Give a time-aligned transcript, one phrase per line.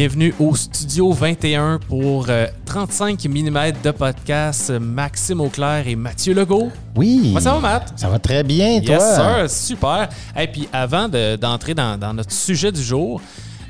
[0.00, 4.70] bienvenue au Studio 21 pour euh, 35 mm de podcast.
[4.80, 6.70] Maxime Auclair et Mathieu Legault.
[6.96, 7.20] Oui.
[7.34, 7.92] Comment ça va, Matt?
[7.96, 8.94] Ça va très bien, toi?
[8.94, 9.50] Yes, sir.
[9.50, 10.08] Super.
[10.38, 13.20] Et puis, avant de- d'entrer dans, dans notre sujet du jour,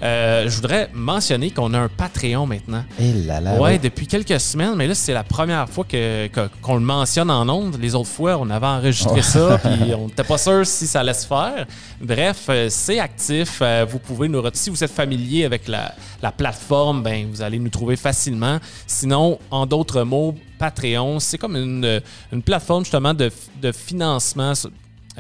[0.03, 2.85] euh, je voudrais mentionner qu'on a un Patreon maintenant.
[2.99, 3.55] Eh là là.
[3.61, 3.79] ouais, oui.
[3.79, 7.49] depuis quelques semaines, mais là, c'est la première fois que- que- qu'on le mentionne en
[7.49, 7.77] ondes.
[7.81, 9.23] Les autres fois, on avait enregistré Oh.
[9.23, 11.67] ça, puis on n'était pas sûr si ça allait se faire.
[12.01, 13.59] Bref, euh, c'est actif.
[13.63, 14.43] Euh, vous pouvez nous...
[14.55, 18.59] Si vous êtes familier avec la, la plateforme, ben, vous allez nous trouver facilement.
[18.87, 22.01] Sinon, en d'autres mots, Patreon, c'est comme une,
[22.33, 23.31] une plateforme justement de,
[23.63, 24.53] de financement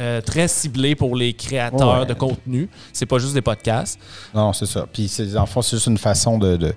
[0.01, 2.07] euh, très ciblée pour les créateurs Ouais.
[2.07, 2.69] de contenu.
[2.93, 3.99] C'est pas juste des podcasts.
[4.35, 4.87] Non, c'est ça.
[4.93, 6.75] Puis, c'est- en fond, c'est juste une façon de, de-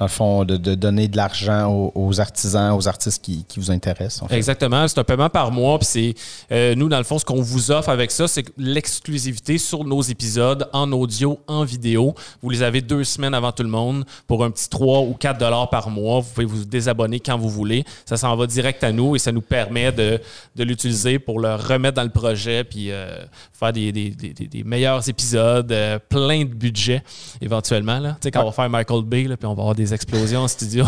[0.00, 3.60] dans le fond, de, de donner de l'argent aux, aux artisans, aux artistes qui, qui
[3.60, 4.22] vous intéressent.
[4.22, 4.36] En fait.
[4.36, 5.78] Exactement, c'est un paiement par mois.
[5.78, 6.14] Puis c'est
[6.50, 10.00] euh, nous, dans le fond, ce qu'on vous offre avec ça, c'est l'exclusivité sur nos
[10.02, 12.14] épisodes en audio, en vidéo.
[12.42, 15.38] Vous les avez deux semaines avant tout le monde pour un petit 3 ou 4
[15.38, 16.20] dollars par mois.
[16.20, 17.84] Vous pouvez vous désabonner quand vous voulez.
[18.06, 20.18] Ça s'en va direct à nous et ça nous permet de,
[20.56, 23.18] de l'utiliser pour le remettre dans le projet puis euh,
[23.52, 27.02] faire des, des- des- des- des meilleurs épisodes, euh, plein de budget
[27.40, 27.98] éventuellement.
[27.98, 28.12] Là.
[28.12, 30.40] Tu sais, quand on va faire Michael Bay, là, puis on va avoir des explosions
[30.40, 30.84] en studio.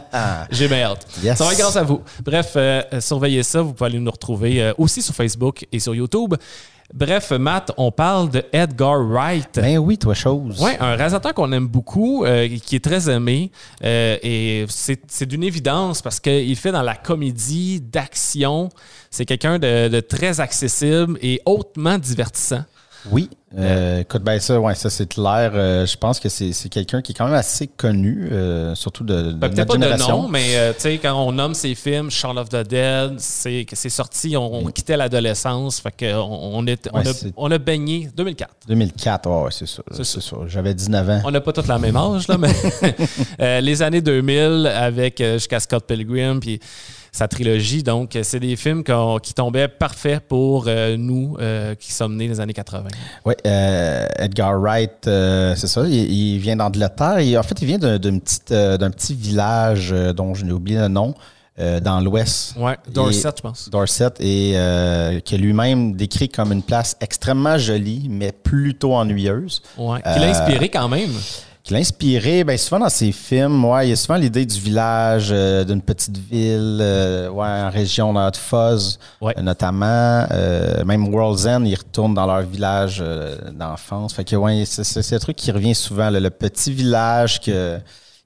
[0.50, 1.06] J'ai bien hâte.
[1.22, 1.38] Yes.
[1.38, 2.00] Ça va être grâce à vous.
[2.24, 3.62] Bref, euh, surveillez ça.
[3.62, 6.34] Vous pouvez aller nous retrouver euh, aussi sur Facebook et sur YouTube.
[6.92, 9.60] Bref, Matt, on parle de Edgar Wright.
[9.62, 10.60] Ben oui, toi, chose.
[10.60, 13.52] Ouais, un réalisateur qu'on aime beaucoup, euh, qui est très aimé.
[13.84, 18.70] euh, et c'est c'est d'une évidence parce qu'il fait dans la comédie d'action.
[19.08, 22.64] C'est quelqu'un de, de très accessible et hautement divertissant.
[23.10, 23.30] Oui.
[23.58, 25.50] Euh, écoute, ben ça, ouais, ça c'est clair.
[25.54, 29.14] Euh, je pense que c'est quelqu'un qui est quand même assez connu, euh, surtout de,
[29.14, 31.74] de Ben, notre Peut-être pas de nom, mais euh, tu sais, quand on nomme ses
[31.74, 36.66] films, Shaun of the Dead, c'est sorti, on, on quittait l'adolescence, fait que on, on
[36.68, 36.76] a,
[37.36, 38.50] on a baigné 2004.
[38.68, 39.82] 2004, ouais, ouais, c'est ça.
[39.90, 40.36] C'est ça.
[40.46, 41.22] J'avais 19 ans.
[41.24, 42.52] On n'a pas tous la même âge, là, mais
[43.40, 46.60] euh, les années 2000 avec euh, jusqu'à Scott Pilgrim, puis
[47.12, 47.82] sa trilogie.
[47.82, 48.82] Donc, euh, c'est des films
[49.22, 52.84] qui tombaient parfaits pour euh, nous euh, qui sommes nés dans les années 80.
[53.24, 57.18] Oui, euh, Edgar Wright, c'est ça, il, il vient d'Angleterre.
[57.18, 58.00] Et en fait, il vient d'un
[58.90, 61.14] petit village dont je n'ai oublié le nom,
[61.58, 62.54] euh, dans l'ouest.
[62.56, 63.68] Ouais, Dorset, je pense.
[63.68, 69.60] Dorset, et euh, que lui-même décrit comme une place extrêmement jolie, mais plutôt ennuyeuse.
[69.76, 69.98] Ouais.
[70.00, 71.10] Qui l'a Euh, inspiré quand même.
[71.70, 74.58] Qui l'a inspiré, bien souvent dans ses films, ouais, il y a souvent l'idée du
[74.58, 79.34] village, euh, d'une petite ville, euh, ouais, en région dans Fuzz, Ouais.
[79.38, 80.26] euh, notamment.
[80.84, 83.00] Même World's End, ils retournent dans leur village
[83.52, 84.12] d'enfance.
[84.14, 87.78] Fait que, ouais, c'est, un truc qui revient souvent, là, le petit village que,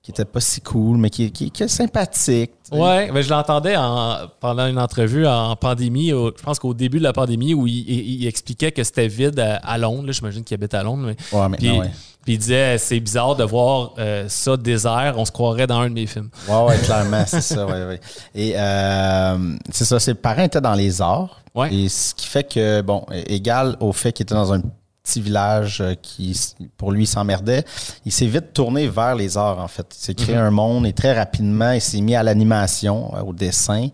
[0.03, 2.50] qui était pas si cool, mais qui, qui, qui est sympathique.
[2.71, 2.83] tu sais.
[2.83, 6.97] Ouais, ben je l'entendais en- pendant une entrevue en pandémie, au- je pense qu'au début
[6.99, 10.10] de la pandémie, où il, il- il expliquait que c'était vide à, à Londres.
[10.12, 11.04] J'imagine qu'il habite à Londres.
[11.09, 11.91] Mais, Ouais, maintenant, puis, ouais.
[12.24, 15.88] Puis il disait c'est bizarre de voir euh, ça désert, on se croirait dans un
[15.88, 16.30] de mes films.
[16.48, 18.00] Ouais, ouais, clairement, c'est ça, ouais, ouais.
[18.34, 21.40] Et euh, c'est ça, ses parents étaient dans les arts.
[21.54, 21.72] Ouais.
[21.72, 24.60] Et ce qui fait que, bon, égal au fait qu'il était dans un
[25.04, 26.34] petit village euh, qui,
[26.78, 27.62] pour lui, s'emmerdait,
[28.06, 29.87] il s'est vite tourné vers les arts, en fait.
[29.94, 33.34] Il s'est créé un monde et très rapidement, il s'est mis à l'animation, euh, au
[33.34, 33.88] dessin,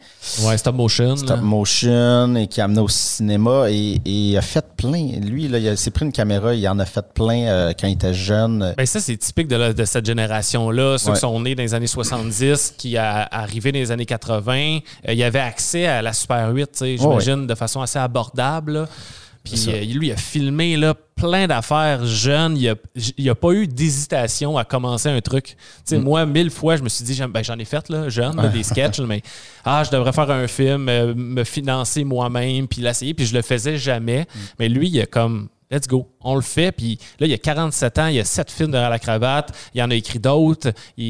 [0.44, 1.16] Ouais, stop motion.
[1.16, 1.43] stop là.
[1.43, 5.09] motion, et qui a amené au cinéma et, a fait plein.
[5.21, 7.94] Lui, là, il s'est pris une caméra, il en a fait plein euh, quand il
[7.94, 8.72] était jeune.
[8.77, 10.97] Ben ça, c'est typique de, la- de cette génération-là.
[10.98, 11.15] Ceux Ouais.
[11.15, 14.78] qui sont nés dans les années 70, qui a arrivé dans les années 80,
[15.09, 17.98] euh, il y avait accès à la Super 8, tu sais, j'imagine, de façon assez
[17.98, 18.72] abordable.
[18.75, 18.87] là.
[19.45, 22.56] Puis euh, lui, il a filmé là, plein d'affaires jeunes.
[22.56, 22.75] Il
[23.19, 25.45] n'y a, pas eu d'hésitation à commencer un truc.
[25.47, 26.03] Tu sais, Mm.
[26.03, 28.62] Moi, mille fois, je me suis dit, ben, j'en ai fait, là, jeune, là, des
[28.62, 29.23] sketchs, mais
[29.65, 33.15] ah, je devrais faire un film, euh, me financer moi-même, puis l'essayer.
[33.15, 34.23] Puis je le faisais jamais.
[34.23, 34.39] Mm.
[34.59, 36.09] Mais lui, il a comme Let's go.
[36.21, 36.72] On le fait.
[36.72, 39.57] Puis là, il y a 47 ans, il y a 7 films derrière la cravate.
[39.72, 40.72] Il en a écrit d'autres.
[40.97, 41.05] Il,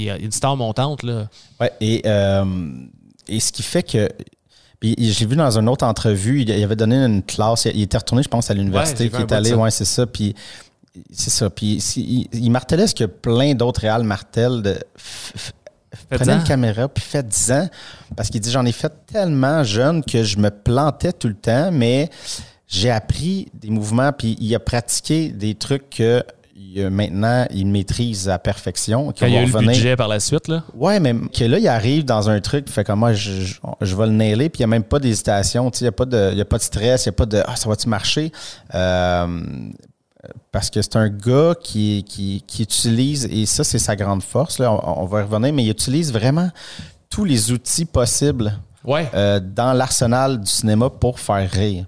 [0.00, 1.02] il- a une star montante.
[1.02, 1.28] Là.
[1.60, 2.44] Ouais, et, euh,
[3.26, 4.08] et ce qui fait que.
[4.80, 8.22] Puis j'ai vu dans une autre entrevue, il avait donné une classe, il était retourné,
[8.22, 10.06] je pense, à Ouais, l'université, vu qui est allé, ouais, c'est ça.
[10.06, 10.34] Puis
[11.12, 11.50] c'est ça.
[11.50, 14.78] Puis il, il martelait ce que plein d'autres réals martèlent de.
[16.08, 17.68] Prenez une caméra, puis faites 10 ans.
[18.16, 21.70] Parce qu'il dit J'en ai fait tellement jeune que je me plantais tout le temps,
[21.72, 22.08] mais
[22.66, 26.22] j'ai appris des mouvements, puis il a pratiqué des trucs que
[26.60, 29.12] il maintenant il maîtrise à perfection.
[29.18, 30.48] Quand il y a va eu le revenir- budget par la suite.
[30.48, 30.62] Là?
[30.74, 33.96] Ouais, mais que là, il arrive dans un truc, fait comme moi, je, je, je
[33.96, 36.34] vais le nailer, puis il n'y a même pas d'hésitation, il n'y a, pas de-
[36.34, 38.30] y a pas de stress, il n'y a pas de Ah, ça va-tu marcher?
[38.74, 39.26] Euh,
[40.52, 44.58] parce que c'est un gars qui, qui, qui utilise, et ça, c'est sa grande force,
[44.58, 46.50] là, on, on va y revenir, mais il utilise vraiment
[47.08, 48.52] tous les outils possibles
[48.84, 49.08] Ouais.
[49.14, 51.84] euh, dans l'arsenal du cinéma pour faire rire.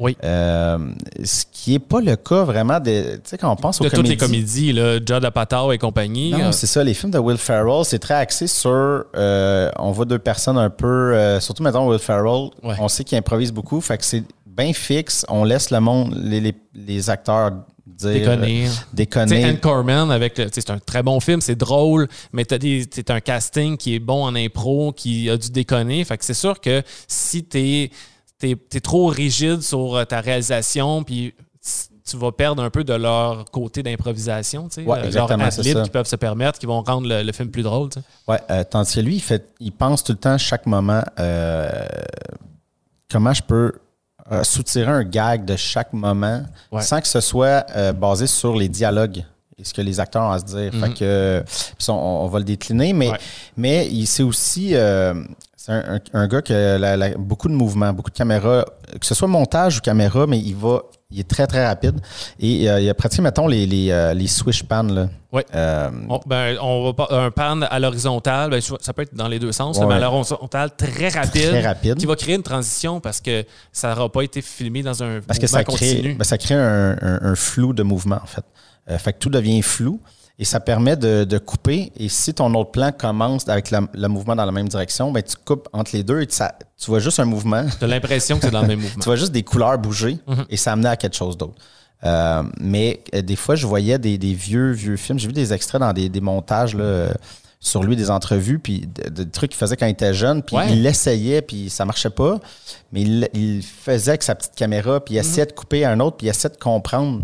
[0.00, 0.16] Oui.
[0.24, 0.78] Euh,
[1.22, 3.16] ce qui n'est pas le cas vraiment de.
[3.16, 5.78] Tu sais, quand on pense aux De toutes les comédies- comédies, là, Judd Apatow et
[5.78, 6.32] compagnie.
[6.32, 6.82] Non, euh, c'est ça.
[6.82, 8.70] Les films de Will Ferrell, c'est très axé sur.
[9.14, 11.38] euh, on voit deux personnes un peu.
[11.40, 12.74] surtout maintenant, Will Ferrell, Ouais.
[12.80, 13.80] on sait qu'il improvise beaucoup.
[13.80, 15.24] Fait que c'est bien fixe.
[15.28, 17.50] On laisse le monde, les, les- les acteurs
[17.86, 18.12] dire.
[18.12, 18.66] déconner.
[18.68, 19.44] Tu déconner.
[19.44, 23.76] Anne Corman, avec, tu c'est un très bon film, c'est drôle, mais c'est un casting
[23.76, 26.02] qui est bon en impro, qui a dû déconner.
[26.04, 27.90] Fait que c'est sûr que si t'es,
[28.40, 31.32] t'es, t'es trop rigide sur euh, ta réalisation, puis
[32.08, 35.82] tu vas perdre un peu de leur côté d'improvisation, tu sais, Ouais, euh, ça.
[35.84, 37.88] qui peuvent se permettre, qui vont rendre le, le film plus drôle.
[37.90, 38.06] tu sais.
[38.26, 41.70] Ouais, euh, tandis que lui, il, fait, il pense tout le temps, chaque moment, euh,
[43.10, 43.72] comment je peux
[44.32, 46.42] euh, soutirer un gag de chaque moment
[46.72, 46.82] Ouais.
[46.82, 49.24] sans que ce soit basé sur les dialogues
[49.58, 50.72] et ce que les acteurs ont à se dire.
[50.72, 53.18] Fait que, euh, puis ça, on, on va le décliner, mais, Ouais.
[53.56, 54.74] mais il c'est aussi.
[55.62, 58.64] C'est un, un- un gars qui a la- la- beaucoup de mouvements, beaucoup de caméras,
[58.98, 60.82] que ce soit montage ou caméra, mais il va.
[61.12, 62.00] Il est très, très rapide.
[62.38, 64.84] Et euh, il a pratiqué, mettons, les, les, euh, les swish pans.
[64.84, 65.08] Là.
[65.32, 65.44] Ouais.
[65.56, 69.26] Euh, On, ben, on va pas, un pan à l'horizontale, ben, ça peut être dans
[69.26, 69.86] les deux sens, Ouais.
[69.86, 71.96] mais à l'horizontale très rapide, Très rapide.
[71.96, 75.40] qui va créer une transition parce que ça n'aura pas été filmé dans un Parce
[75.40, 78.44] que ça crée, ben, ça crée un flou de mouvement, en fait.
[78.88, 80.00] Euh, fait que tout devient flou
[80.40, 81.92] et ça permet de, de couper.
[81.96, 85.22] Et si ton autre plan commence avec la- le mouvement dans la même direction, ben,
[85.22, 87.64] tu coupes entre les deux et ça- tu vois juste un mouvement.
[87.78, 89.00] Tu as l'impression que c'est dans le même mouvement.
[89.00, 90.46] tu vois juste des couleurs bouger Mhm.
[90.50, 91.54] et ça amenait à quelque chose d'autre.
[92.04, 95.18] Euh, mais euh, des fois, je voyais des, des vieux, vieux films.
[95.18, 97.12] J'ai vu des extraits dans des, des montages là, euh,
[97.62, 100.42] sur lui, des entrevues, puis de- de- des trucs qu'il faisait quand il était jeune,
[100.42, 100.72] puis Ouais.
[100.72, 102.38] il l'essayait, puis ça marchait pas.
[102.90, 105.24] Mais il, il faisait avec sa petite caméra, puis il Mhm.
[105.26, 107.20] essayait de couper un autre, puis il essayait de comprendre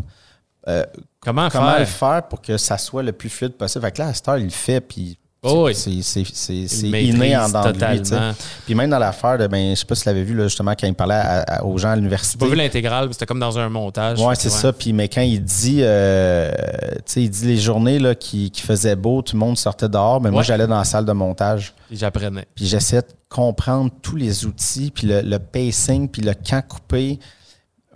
[0.68, 0.84] euh,
[1.20, 1.78] Comment, comment faire?
[1.80, 3.84] le faire pour que ça soit le plus fluide possible?
[3.84, 5.18] Fait que là, à cette heure, il le fait, puis
[5.48, 5.74] Oh oui.
[5.76, 6.82] c'est maîtrise
[7.14, 8.34] inné en dedans de lui.
[8.64, 10.72] Puis même dans l'affaire de, ben, je sais pas si tu l'avais vu, là, justement,
[10.72, 12.38] quand il parlait à- à- aux gens à J'ai l'université.
[12.38, 14.20] pas vu l'intégrale, c'était comme dans un montage.
[14.20, 14.72] Ouais, c'est ça.
[14.72, 16.50] Puis, mais quand il dit, euh,
[16.96, 19.88] tu sais, il dit les journées là, qui, qui faisaient beau, tout le monde sortait
[19.88, 20.20] dehors.
[20.20, 20.44] Mais moi, Ouais.
[20.44, 21.74] j'allais dans la salle de montage.
[21.92, 22.46] Et J'apprenais.
[22.56, 27.20] Puis j'essayais de comprendre tous les outils, puis le, le pacing, puis le quand couper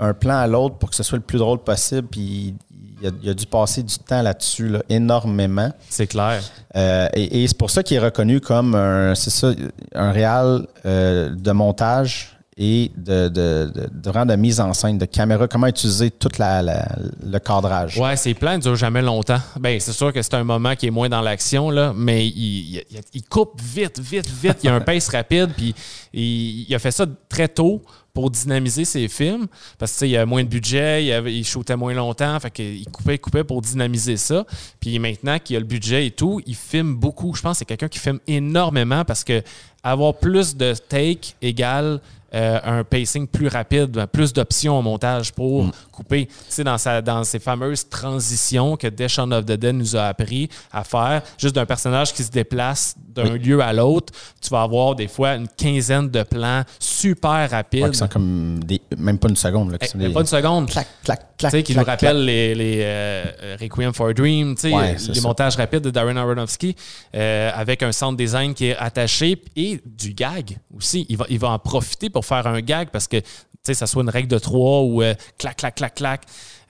[0.00, 2.08] un plan à l'autre pour que ce soit le plus drôle possible.
[2.11, 2.55] Puis
[3.02, 5.70] il a, il a dû passer du temps là-dessus, là, énormément.
[5.88, 6.43] C'est clair.
[6.76, 9.52] Euh, et et c'est pour ça qu'il est reconnu comme un, c'est ça,
[9.94, 15.06] un réal euh, de montage et de, de, de, de, de mise en scène, de
[15.06, 16.88] caméra, comment utiliser tout la, la-
[17.25, 17.96] le cadrage.
[17.99, 19.38] Ouais, ses plans ne durent jamais longtemps.
[19.58, 22.75] Ben, c'est sûr que c'est un moment qui est moins dans l'action, là, mais il,
[22.76, 24.58] il- il coupe vite, vite, vite.
[24.62, 25.75] Il y a un pace rapide, puis
[26.12, 27.81] il, il a fait ça très tôt
[28.12, 29.46] pour dynamiser ses films,
[29.78, 31.94] parce que tu sais, il y a moins de budget, il, avait, il shootait moins
[31.94, 34.44] longtemps, fait qu'il coupait, coupait pour dynamiser ça.
[34.80, 37.34] Puis maintenant qu'il a le budget et tout, il filme beaucoup.
[37.34, 39.42] Je pense que c'est quelqu'un qui filme énormément parce que
[39.82, 42.00] avoir plus de take égale
[42.32, 46.26] euh, un pacing plus rapide, plus d'options au montage pour couper.
[46.26, 50.04] Tu sais, dans, sa, dans ces fameuses transitions que Death of the Dead nous a
[50.04, 52.94] appris à faire, juste d'un personnage qui se déplace
[53.25, 57.82] d'un lieu à l'autre, tu vas avoir des fois une quinzaine de plans super rapides.
[57.84, 59.72] Ouais, qui sont comme des, même pas une seconde.
[59.72, 60.69] Là, qui Eh, sont des- pas une seconde.
[60.69, 61.50] clac, clac, Tu clac.
[61.52, 64.93] sais, qui clac, nous rappellent les, les euh, Requiem for a Dream, tu sais, Ouais,
[64.93, 65.20] les ça.
[65.22, 66.75] montages rapides de Darren Aronofsky,
[67.14, 71.06] euh, avec un sound design qui est attaché et du gag aussi.
[71.08, 73.26] Il va, il va en profiter pour faire un gag parce que, tu
[73.62, 76.22] sais, ça soit une règle de trois ou euh, clac, clac, clac, clac.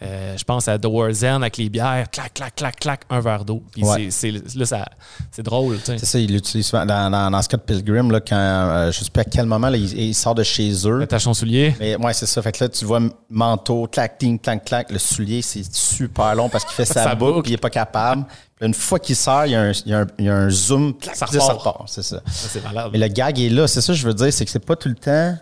[0.02, 3.20] Euh, je pense à The War's End avec les bières, clac, clac, clac, clac, un
[3.20, 3.62] verre d'eau.
[3.70, 4.08] Puis Ouais.
[4.10, 4.86] c'est, c'est- là, ça,
[5.30, 5.78] c'est drôle.
[5.84, 6.86] C'est ça, il l'utilise souvent.
[6.86, 9.76] Dans, dans, dans Scott Pilgrim, là, quand, euh, je sais plus à quel moment, là,
[9.76, 11.02] il, il sort de chez eux.
[11.02, 11.76] Attache ton soulier.
[11.80, 12.40] Mais ouais, c'est ça.
[12.40, 14.90] Fait que là, tu vois manteau, clac, ting, clac, clac.
[14.90, 17.68] Le soulier, c'est super long parce qu'il fait sa, Sa boucle, puis il est pas
[17.70, 18.24] capable.
[18.62, 20.34] Une fois qu'il sort, il y a un, il y a un, il y a
[20.34, 21.82] un zoom, clac, Ça repart.
[21.88, 22.20] C'est ça.
[22.26, 22.88] Ça, malade.
[22.92, 23.66] Mais le gag est là.
[23.66, 25.36] C'est ça que je veux dire, c'est que c'est pas tout le temps.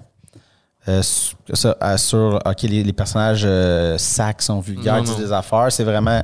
[0.89, 1.03] Euh,
[1.53, 5.71] ça, euh, sur OK, les, les personnages euh, sacs sont vulgaires, disent des affaires.
[5.71, 6.23] C'est vraiment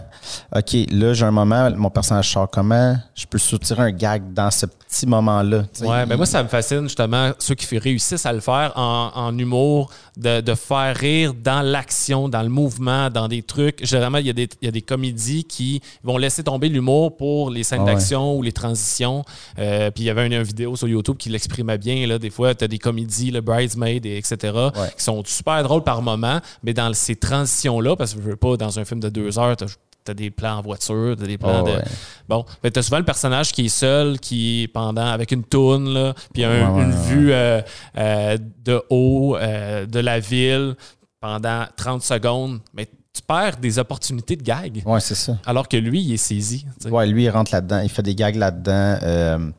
[0.55, 2.97] OK, là, j'ai un moment, mon personnage sort comment?
[3.15, 5.65] Je peux soutirer un gag dans ce petit moment-là.
[5.81, 9.39] Ouais, ben moi, ça me fascine justement ceux qui réussissent à le faire en, en
[9.39, 13.85] humour, de, de faire rire dans l'action, dans le mouvement, dans des trucs.
[13.85, 17.17] Généralement, il y a des, il y a des comédies qui vont laisser tomber l'humour
[17.17, 17.95] pour les scènes Ah ouais.
[17.95, 19.25] d'action ou les transitions.
[19.59, 22.07] Euh, puis il y avait une, une vidéo sur YouTube qui l'exprimait bien.
[22.07, 22.19] Là.
[22.19, 24.91] Des fois, tu as des comédies, le Bridesmaid, et etc., Ouais.
[24.97, 28.57] qui sont super drôles par moment, mais dans ces transitions-là, parce que je veux pas,
[28.57, 29.65] dans un film de deux heures, tu
[30.11, 31.77] as des plans en voiture, t'as des plans Ah de.
[31.77, 31.85] ouais.
[32.29, 36.15] Bon, t'as souvent le personnage qui est seul, qui est pendant avec une toune, là,
[36.33, 37.61] puis un- Ouais, ouais, une vue euh,
[37.97, 40.75] euh, de haut euh, de la ville
[41.21, 42.61] pendant 30 secondes.
[42.75, 44.83] Mais tu perds des opportunités de gag.
[44.85, 45.39] Ouais, c'est ça.
[45.47, 46.67] Alors que lui, il est saisi.
[46.79, 46.91] tu sais.
[46.91, 47.81] Ouais, lui, il rentre là-dedans.
[47.81, 49.53] Il fait des gags là-dedans.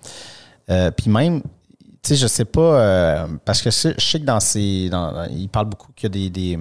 [0.95, 1.41] Puis même,
[2.07, 4.89] sais, je sais pas, euh, parce que je sais que dans ces.
[4.89, 6.59] Dans, il parle beaucoup qu'il y a des, des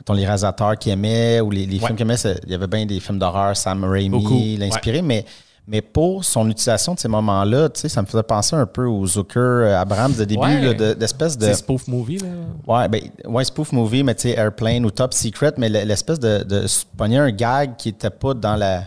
[0.00, 2.86] mettons, les réalisateurs qui aimaient ou les, les films qu'il aimait, il y avait bien
[2.86, 5.24] des films d'horreur, Sam Raimi l'inspirait, mais,
[5.66, 8.86] mais pour son utilisation de ces moments-là, tu sais, ça me faisait penser un peu
[8.86, 11.46] au Zucker, euh, Abrams de début, d'espèce de.
[11.46, 12.28] C'est spoof movie, là.
[12.66, 16.42] Ouais, ben, ouais, spoof movie, mais tu sais, Airplane ou Top Secret, mais l'espèce de,
[16.42, 18.84] de, pogner un gag qui était pas dans la.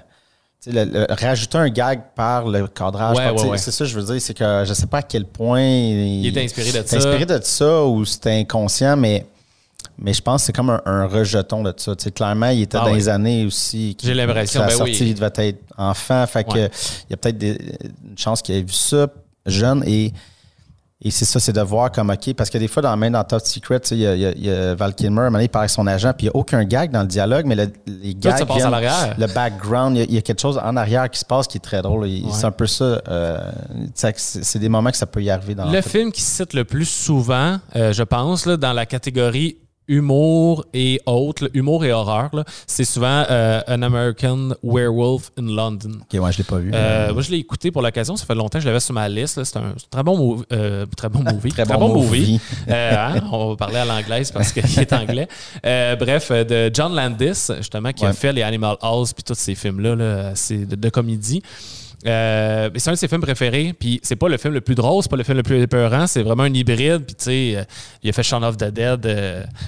[0.65, 3.17] Le, rajouter un gag par le cadrage.
[3.57, 5.61] c'est ça, je veux dire, c'est que je sais pas à quel point.
[5.61, 6.97] Il, il était inspiré de ça.
[6.97, 9.25] inspiré de ça ou c'était inconscient, mais
[9.97, 11.93] mais je pense que c'est comme un, rejeton de ça.
[11.95, 13.95] clairement, il était ah dans les années aussi.
[14.03, 16.25] J'ai l'impression, ben sortie, il devait être enfant.
[16.27, 19.07] Fait que, il y a peut-être une chance qu'il ait vu ça
[19.45, 20.11] jeune et.
[21.05, 23.23] Et c'est ça, c'est de voir comme, OK, parce que des fois, dans, même dans
[23.23, 26.27] Top Secret, il y, a, y, a, Val Kilmer, il parle avec son agent, puis
[26.27, 28.45] il n'y a aucun gag dans le dialogue, mais les gags.
[28.45, 29.15] Passe à l'arrière.
[29.17, 31.81] Le background, il y, a, quelque chose en arrière qui se passe qui est très
[31.81, 32.07] drôle.
[32.31, 33.01] C'est un peu ça.
[33.07, 33.51] Euh,
[33.95, 36.85] c'est des moments que ça peut y arriver dans le film qui cite le plus
[36.85, 42.31] souvent, euh, je pense, là, dans la catégorie humour et autres, humour et horreur,
[42.67, 45.99] c'est souvent euh, An American Werewolf in London.
[46.01, 46.71] Ok, ouais, je l'ai pas vu.
[46.73, 48.15] Euh, moi, je l'ai écouté pour l'occasion.
[48.15, 49.43] Ça fait longtemps que je l'avais sur ma liste.
[49.43, 51.49] C'est un très bon, euh, très bon movie.
[51.53, 52.39] très, bon, movie.
[52.69, 55.27] Hein, on va parler à l'anglaise parce qu'il est anglais.
[55.63, 59.95] bref, de John Landis, justement, qui a fait les Animal House puis tous ces films-là,
[59.95, 61.41] de comédie.
[62.05, 63.73] Euh, c'est un de ses films préférés.
[63.77, 66.07] Puis c'est pas le film le plus drôle, c'est pas le film le plus épeurant,
[66.07, 67.05] c'est vraiment un hybride.
[67.05, 67.63] Puis tu sais, euh,
[68.01, 69.05] il a fait Shaun of the Dead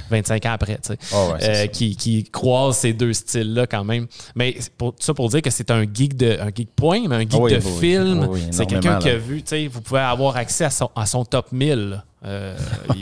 [0.09, 1.33] 25 euh, ans après, tu sais, oh,
[1.71, 4.07] qui, qui, croise ces deux styles-là quand même.
[4.35, 7.19] Mais pour, ça pour dire que c'est un geek de un geek point, mais un
[7.21, 8.29] geek de film.
[8.51, 11.25] c'est quelqu'un qui a vu, tu sais, vous pouvez avoir accès à son, à son
[11.25, 12.03] top 1000.
[12.25, 12.55] Euh,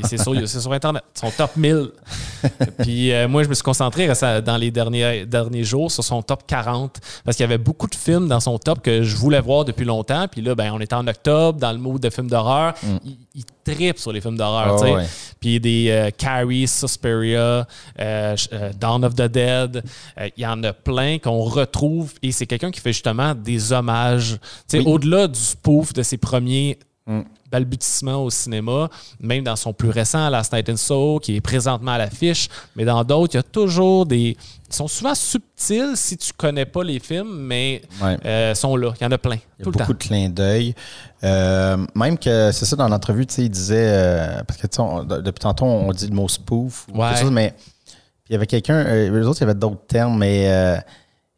[0.03, 1.03] c'est sur, sur, Internet.
[1.13, 1.91] Son top 1000.
[2.79, 4.07] Puis euh, moi, je me suis concentré
[4.41, 7.95] dans les derniers, derniers jours sur son top 40 parce qu'il y avait beaucoup de
[7.95, 10.27] films dans son top que je voulais voir depuis longtemps.
[10.27, 12.73] Puis là, ben, on était en octobre, dans le mood de films d'horreur.
[12.83, 12.97] Mm.
[13.35, 14.77] Il, tripe sur les films d'horreur.
[14.83, 14.97] Oh,
[15.39, 17.65] Puis des euh, Carrie, Suspiria,
[17.97, 19.85] Dawn of the Dead.
[20.35, 22.13] Il y en a plein qu'on retrouve.
[22.21, 24.37] Et c'est quelqu'un qui fait justement des hommages.
[24.85, 26.77] Au-delà du spoof de ses premiers.
[27.07, 27.21] Mm
[27.53, 31.91] balbutiement au cinéma, même dans son plus récent Last Night in Soho, qui est présentement
[31.91, 34.35] à l'affiche, mais dans d'autres, il y a toujours des...
[34.69, 37.83] Ils sont souvent subtils si tu connais pas les films, mais
[38.25, 38.91] euh, sont là.
[38.99, 39.37] Il y en a plein.
[39.59, 40.73] Il y a beaucoup de clins d'œil.
[41.23, 43.87] Euh, même que, c'est ça, dans l'entrevue, il disait...
[43.87, 47.53] Euh, parce que depuis tantôt, on dit le mot spoof ou quelque chose, mais
[48.29, 48.83] il y avait quelqu'un...
[48.83, 50.81] les autres, il y avait d'autres termes, mais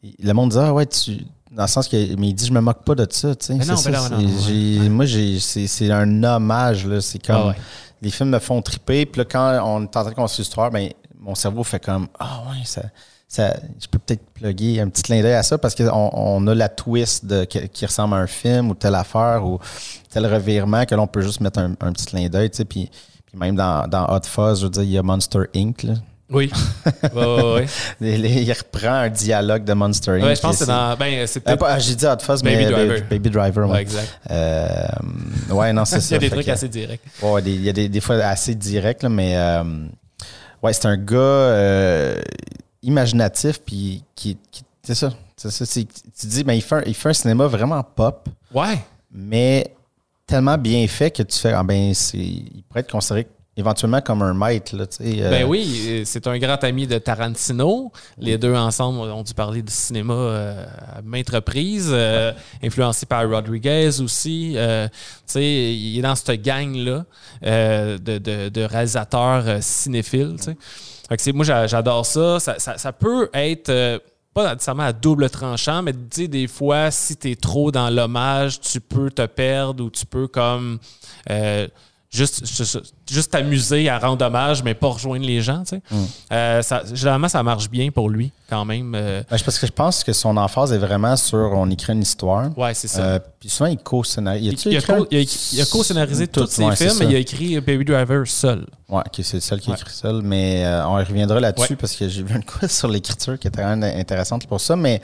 [0.01, 2.59] le monde disait, ah ouais, tu dans le sens que, mais il dit, je me
[2.59, 3.53] moque pas de ça, tu sais.
[3.55, 3.75] non,
[4.09, 7.01] non, Moi, c'est un hommage, là.
[7.01, 7.61] C'est comme, ah
[8.01, 10.69] les films me font triper, puis là, quand on est en train de construire l'histoire,
[10.69, 12.83] ben, mon cerveau fait comme, ah ouais, ça,
[13.27, 16.53] ça, je peux peut-être plugger un petit clin d'œil à ça parce qu'on on a
[16.53, 19.59] la twist de, qui, ressemble à un film ou telle affaire ou
[20.09, 22.65] tel revirement que l'on peut juste mettre un, petit clin d'œil, tu sais.
[22.65, 22.91] Puis,
[23.25, 25.93] puis même dans, dans Hot Fuzz, je veux dire, il y a Monster Inc., là.
[26.29, 26.51] Oui.
[28.01, 30.23] il reprend un dialogue de Monster Inc.
[30.23, 30.95] Ouais, je pense que c'est dans.
[30.97, 33.01] Ben, c'est euh, J'ai dit Hot Fuzz, Baby mais Driver.
[33.09, 33.69] Baby Driver.
[33.69, 34.19] Ouais, exact.
[34.31, 34.87] Euh,
[35.51, 36.15] ouais, non, c'est ça.
[36.15, 37.01] il y a des trucs assez directs.
[37.21, 39.37] Ouais, il y a des, des fois assez directs, là, mais.
[39.37, 39.63] Euh,
[40.63, 42.21] ouais, c'est un gars euh,
[42.81, 44.37] imaginatif, puis qui.
[44.51, 45.13] qui c'est ça.
[45.37, 45.65] C'est ça.
[45.65, 48.29] Tu dis, ben, il fait, un, il fait un cinéma vraiment pop.
[48.53, 48.79] Ouais.
[49.11, 49.75] Mais
[50.25, 53.27] tellement bien fait que tu fais, ah ben, il pourrait être considéré
[53.57, 54.75] éventuellement comme un maître.
[54.75, 55.29] Là, euh.
[55.29, 57.91] Ben oui, c'est un grand ami de Tarantino.
[58.17, 60.65] Les deux ensemble ont dû parler de cinéma euh,
[60.97, 62.33] à maintes reprises, euh,
[62.63, 64.53] influencé par Rodriguez aussi.
[64.53, 67.05] il est dans cette gang-là
[67.41, 67.97] de,
[68.49, 70.35] de, réalisateurs cinéphiles.
[71.33, 72.39] moi, j'adore ça.
[72.39, 74.01] Ça, peut être
[74.33, 78.81] pas nécessairement à double tranchant, mais des fois, si tu es trop dans l'hommage, tu
[78.81, 80.79] peux te perdre ou tu peux comme
[82.15, 82.43] juste,
[83.09, 85.63] juste t'amuser à rendre hommage, mais pas rejoindre les gens.
[85.63, 85.81] Tu sais.
[85.91, 86.05] Mm.
[86.31, 88.95] Euh, ça, généralement, ça marche bien pour lui, quand même.
[88.95, 89.21] Euh.
[89.29, 92.57] Ben, parce que je pense que son emphase est vraiment sur on écrit une histoire.
[92.57, 93.01] Ouais, c'est ça.
[93.01, 94.63] Euh, puis souvent, il co-scénarise.
[94.65, 98.65] Il, il, a co-scénarisé tous ses films, mais il a écrit Baby Driver seul.
[98.87, 100.21] Ouais, c'est le seul qui a écrit seul.
[100.21, 103.75] Mais on reviendra là-dessus parce que j'ai vu une quoi sur l'écriture qui était quand
[103.75, 104.75] même intéressante pour ça.
[104.75, 105.01] Mais.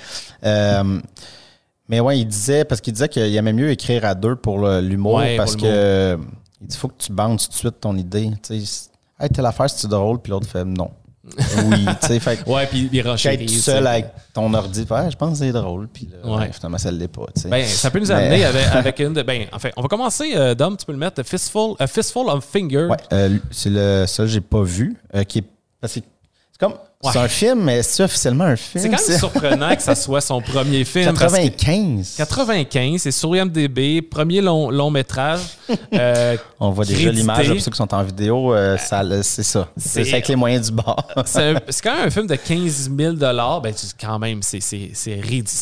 [1.88, 5.22] mais ouais, il disait, parce qu'il disait qu'il aimait mieux écrire à deux pour l'humour
[5.38, 6.18] parce que
[6.62, 8.32] il dit faut que tu bandes tout de suite ton idée.
[8.44, 8.89] Tu sais,
[9.20, 10.91] hey, telle affaire, c'est drôle, puis l'autre fait non.
[11.24, 15.15] oui, tu sais, fait Ouais, puis il Être tout seul avec ton ordi, ouais, je
[15.15, 16.51] pense que c'est drôle, puis ouais.
[16.51, 17.48] finalement, ça ne l'est pas, tu sais.
[17.48, 19.22] Ben, ça peut nous amener avec, avec, une de.
[19.22, 22.27] Ben, enfin, on va commencer, euh, Dom, tu peux le mettre, A Fistful, a fistful
[22.27, 22.88] of Fingers.
[22.88, 25.46] Ouais, euh, c'est le seul que j'ai pas vu, euh, qui est.
[25.80, 28.84] Parce que c'est comme C'est un film, mais c'est officiellement un film.
[28.84, 31.05] C'est quand même surprenant que ça soit son premier film.
[31.05, 32.15] 95.
[32.17, 35.41] 95, c'est sur IMDB, premier long, long métrage.
[35.93, 38.53] Euh, On voit déjà l'image pour ceux qui sont en vidéo.
[38.53, 38.77] Euh,
[39.22, 39.70] c'est ça.
[39.77, 41.08] C'est avec les moyens du bord.
[41.25, 44.60] c'est quand même un film de 15 000 Ben, quand même, c'est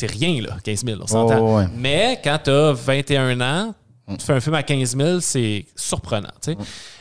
[0.07, 1.67] rien, là, 15 000 on s'entend.
[1.75, 3.73] Mais quand tu as 21 ans,
[4.17, 6.29] tu fais un film à 15 000, c'est surprenant.
[6.41, 6.57] Tu sais.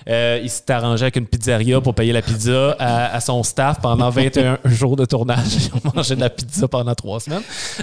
[0.08, 4.08] Euh, il s'est arrangé avec une pizzeria pour payer la pizza à, son staff pendant
[4.08, 5.46] 21 jours de tournage.
[5.54, 7.42] Ils ont mangé de la pizza pendant trois semaines.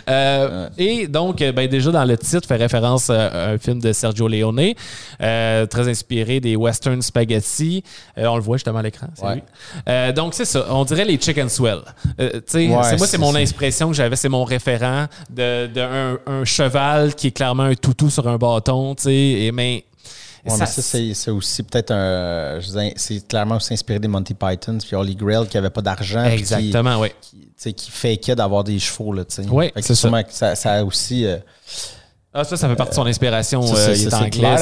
[0.09, 3.93] Euh, et donc, euh, ben, déjà dans le titre, fait référence à un film de
[3.93, 4.73] Sergio Leone,
[5.19, 7.83] très inspiré des western spaghetti.
[8.17, 9.07] on le voit justement à l'écran.
[10.15, 10.65] donc, c'est ça.
[10.69, 11.81] On dirait les chicken swell.
[12.47, 14.15] c'est moi, c'est mon expression que j'avais.
[14.15, 15.69] C'est mon référent de,
[16.27, 18.95] un, cheval qui est clairement un toutou sur un bâton.
[19.05, 19.83] Et, mais
[20.49, 22.59] ça, c'est aussi peut-être un.
[22.95, 26.23] C'est clairement aussi inspiré des Monty Python, puis Holy Grail qui n'avait pas d'argent.
[26.23, 27.09] Exactement, oui.
[27.57, 29.13] Qui, qui fakait d'avoir des chevaux.
[29.13, 30.09] Là, oui, c'est ça.
[30.29, 30.55] ça.
[30.55, 31.25] Ça a aussi.
[31.25, 31.37] Euh,
[32.37, 33.61] ah, ça, ça fait partie de son inspiration.
[33.63, 34.57] Euh, il est, anglais,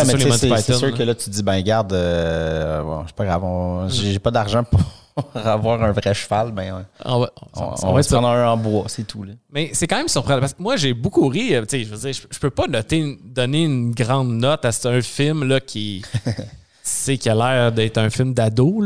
[0.62, 4.30] c'est sûr que là, tu dis, ben, garde, euh, bon, c'est pas grave, j'ai pas
[4.30, 4.80] d'argent pour
[5.36, 9.06] avoir un vrai cheval, ben, on, va, on, va se prendre un en bois, c'est
[9.06, 9.24] tout.
[9.24, 9.34] Là.
[9.52, 11.56] Mais c'est quand même surprenant parce que moi, j'ai beaucoup ri.
[11.56, 15.44] Euh, je veux dire, je, peux pas noter, donner une grande note à un film
[15.44, 16.04] là, qui.
[16.84, 18.84] c'est qui a l'air d'être un film d'ado,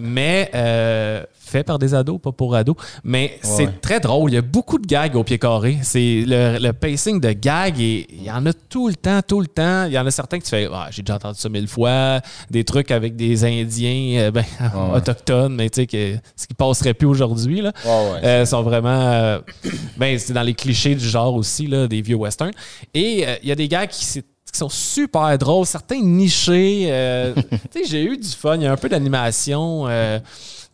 [0.00, 2.76] mais euh, fait par des ados, pas pour ados.
[3.04, 4.30] Mais c'est très drôle.
[4.30, 5.78] Il y a beaucoup de gags au pied carré.
[5.82, 9.48] C'est le, pacing de gags, et il y en a tout le temps, tout le
[9.48, 9.84] temps.
[9.84, 12.20] Il y en a certains que tu fais ah, j'ai déjà entendu ça mille fois.
[12.50, 14.44] Des trucs avec des Indiens euh, ben,
[14.94, 17.60] autochtones, mais tu sais, ce qui passerait plus aujourd'hui.
[17.60, 19.10] Là, euh, sont vraiment.
[19.10, 19.40] Euh,
[19.96, 22.52] ben, c'est dans les clichés du genre aussi, là, des vieux westerns.
[22.94, 24.22] Et il y a des gags qui
[24.58, 27.32] sont super drôles, certains nichés.
[27.72, 29.86] tu sais, j'ai eu du fun, il y a un peu d'animation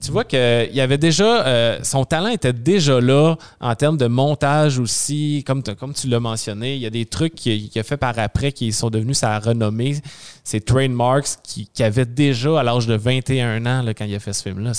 [0.05, 4.07] tu vois qu'il y avait déjà, euh, son talent était déjà là en termes de
[4.07, 6.77] montage aussi, comme, comme tu l'as mentionné.
[6.77, 9.97] Il y a des trucs qu'il a fait par après qui sont devenus sa renommée.
[10.45, 14.21] C'est trademarks qui, qui avait déjà à l'âge de 21 ans là, quand il a
[14.21, 14.75] fait ce film-là.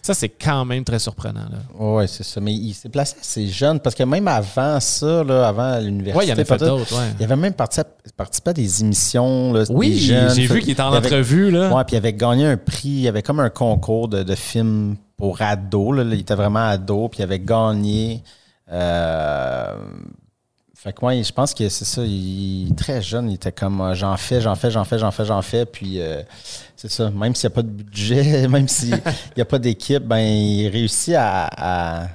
[0.00, 1.48] Ça, c'est quand même très surprenant.
[1.78, 2.40] Oui, c'est ça.
[2.40, 6.24] Mais il s'est placé assez jeune parce que même avant ça, là, avant l'université, ouais,
[6.24, 6.94] il y avait d'autres.
[7.18, 9.52] Il avait même participé, à des émissions.
[9.52, 11.54] Là, oui, j'ai vu qu'il était en entrevue.
[11.54, 12.88] Oui, puis il avait gagné un prix.
[12.88, 15.92] Il y avait comme un concours de, de film pour ado.
[15.92, 16.02] Là.
[16.04, 18.22] Il était vraiment ado, puis il avait gagné.
[18.70, 19.76] Euh,
[20.74, 22.02] fait que moi, je pense que c'est ça.
[22.04, 23.30] Il très jeune.
[23.30, 25.64] Il était comme euh, j'en fais, j'en fais, j'en fais, j'en fais, j'en fais.
[25.64, 26.22] Puis euh,
[26.76, 27.10] c'est ça.
[27.10, 29.00] Même s'il n'y a pas de budget, même s'il
[29.36, 32.08] n'y a pas d'équipe, ben il réussit à.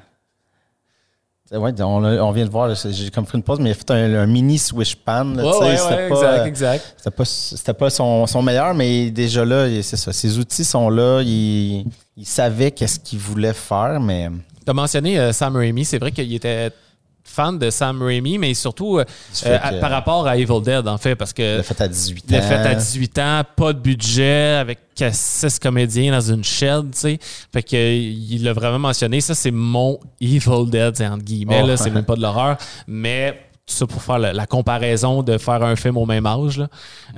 [1.50, 4.26] Ouais, on, vient de voir, j'ai comme fait une pause, mais il a fait un,
[4.26, 5.34] mini swish pan.
[5.34, 10.12] c'était pas, exact, C'était pas, son, son, meilleur, mais déjà là, c'est ça.
[10.12, 11.22] Ses outils sont là.
[11.22, 11.86] Il,
[12.18, 14.30] il savait qu'est-ce qu'il voulait faire, mais.
[14.66, 15.86] Tu as mentionné euh, Sam Raimi.
[15.86, 16.72] C'est vrai qu'il était
[17.24, 19.06] fan de Sam Raimi, mais surtout euh,
[19.46, 21.58] euh, par rapport à Evil Dead, en fait, parce que.
[21.58, 22.36] Le fait à 18 ans.
[22.36, 26.98] Le fait à 18 ans, pas de budget, avec 6 comédiens dans une shed, tu
[26.98, 27.20] sais.
[27.54, 29.22] Fait qu'il l'a vraiment mentionné.
[29.22, 31.68] Ça, c'est mon Evil Dead, entre guillemets, oh.
[31.68, 32.58] là, c'est même pas de l'horreur.
[32.88, 36.64] Mais tout ça pour faire la, comparaison de faire un film au même âge,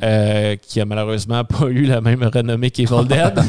[0.01, 3.39] euh, qui a malheureusement pas eu la même renommée qu'Evil Dead.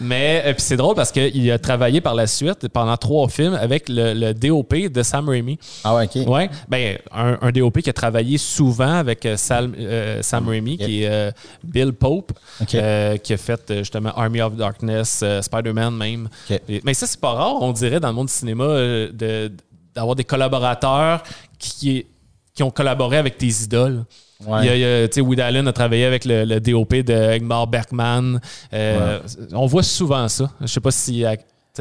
[0.00, 3.84] Mais euh, c'est drôle parce qu'il a travaillé par la suite pendant trois films avec
[3.88, 5.58] le, DOP de Sam Raimi.
[5.84, 6.28] Ah ouais, ok.
[6.28, 9.72] Ouais, ben, un, DOP qui a travaillé souvent avec euh, Sam,
[10.20, 11.32] Sam Raimi, qui est
[11.62, 12.32] Bill Pope,
[12.66, 16.28] qui a fait justement Army of Darkness, Spider-Man même.
[16.84, 19.52] Mais ça, c'est pas rare, on dirait, dans le monde du cinéma, de
[19.92, 21.24] d'avoir des collaborateurs
[21.58, 22.06] qui qui
[22.62, 24.04] ont collaboré avec tes idoles.
[24.46, 28.40] Il y a, Woody Allen a travaillé avec le, DOP de Egmar Bergman.
[28.72, 29.20] Euh,
[29.52, 30.50] on voit souvent ça.
[30.60, 31.24] Je sais pas si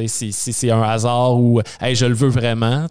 [0.07, 2.87] si, c'est un hasard ou je le veux vraiment.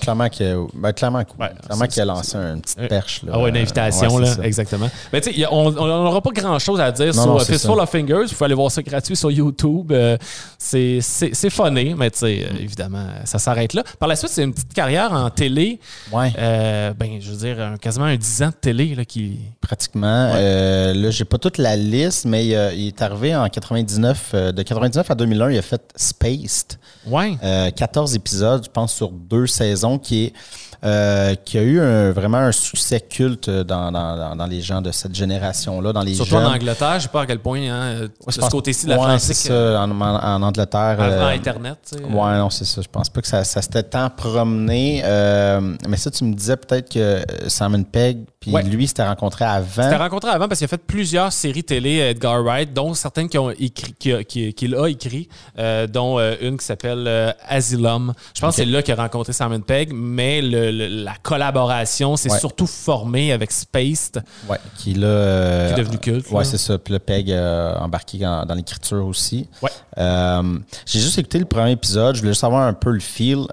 [0.00, 3.22] clairement qu'il ben, clairement, a lancé une petite perche.
[3.22, 3.32] Là.
[3.34, 4.90] Ah une invitation, là, exactement.
[5.12, 8.26] Mais on n'aura pas grand-chose à dire sur Fistful of Fingers.
[8.26, 9.92] Vous pouvez aller voir ça gratuit sur YouTube.
[9.92, 10.16] Euh,
[10.58, 13.82] c'est funny, mais euh, évidemment, ça s'arrête là.
[13.98, 15.80] Par la suite, c'est une petite carrière en télé.
[16.12, 16.32] Ouais.
[16.38, 18.94] Euh, ben, je veux dire, quasiment un 10 ans de télé.
[18.94, 19.38] Là, qui...
[19.60, 20.32] Pratiquement.
[20.34, 24.34] Euh, là, j'ai pas toute la liste, mais il, est arrivé en 99.
[24.34, 26.29] de 99 à 2001, il a fait Space
[27.06, 27.36] Ouais.
[27.76, 30.32] 14 euh, épisodes, je pense, sur deux saisons, qui est
[30.82, 34.80] euh, qui a eu un- vraiment un succès culte dans, dans- dans- dans les gens
[34.80, 36.46] de cette génération-là, dans les Surtout jeunes.
[36.46, 38.96] en Angleterre, je sais pas à quel point, hein, de Ouais, ce côté-ci de ouais,
[38.96, 40.96] l'Atlantique, c'est ça, en, en- en Angleterre.
[40.98, 41.76] avant euh, Internet.
[41.86, 42.04] tu sais.
[42.04, 42.80] Ouais, non, c'est ça.
[42.80, 45.02] Je pense pas que ça, ça s'était tant promené.
[45.04, 48.62] Euh, mais ça, tu me disais peut-être que Simon Pegg, puis Ouais.
[48.62, 49.82] lui, s'était rencontré avant.
[49.82, 53.36] C'était rencontré avant parce qu'il a fait plusieurs séries télé, Edgar Wright, dont certaines qui
[53.36, 57.32] ont écrit, qui a- qui- qu'il a écrit, euh, dont euh, une qui s'appelle euh,
[57.46, 58.14] Asylum.
[58.34, 62.16] Je pense que c'est là qu'il a rencontré Simon Pegg, mais le- le- la collaboration
[62.16, 62.38] s'est Ouais.
[62.38, 64.22] surtout formée avec Spaced.
[64.48, 66.78] Ouais, qui euh, Qui est devenu culte, Ouais, c'est ça.
[66.78, 69.48] Puis le Peg euh, embarqué dans, dans l'écriture aussi.
[69.60, 69.70] Ouais.
[69.98, 72.14] Euh, J'ai juste écouté le premier épisode.
[72.14, 73.44] Je voulais juste avoir un peu le feel.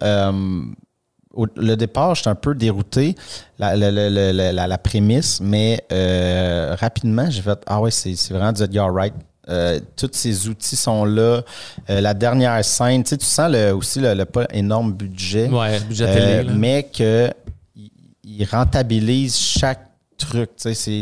[1.37, 3.15] Euh, au- le départ, j'étais un peu dérouté,
[3.59, 8.63] la, la- la- la- prémisse, mais euh, rapidement, j'ai fait Ah ouais, c'est vraiment du
[8.63, 9.13] Edgar Wright.
[9.49, 11.41] Euh, tous ces outils sont là.
[11.89, 15.47] Euh, la dernière scène, tu sens le, aussi le, le pas énorme budget.
[15.47, 16.43] Ouais, budget Euh, télé.
[16.43, 16.53] là.
[16.53, 17.29] mais que
[17.75, 17.91] il-
[18.25, 20.49] il rentabilise chaque truc.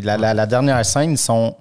[0.03, 1.55] la, la- la dernière scène, ils sont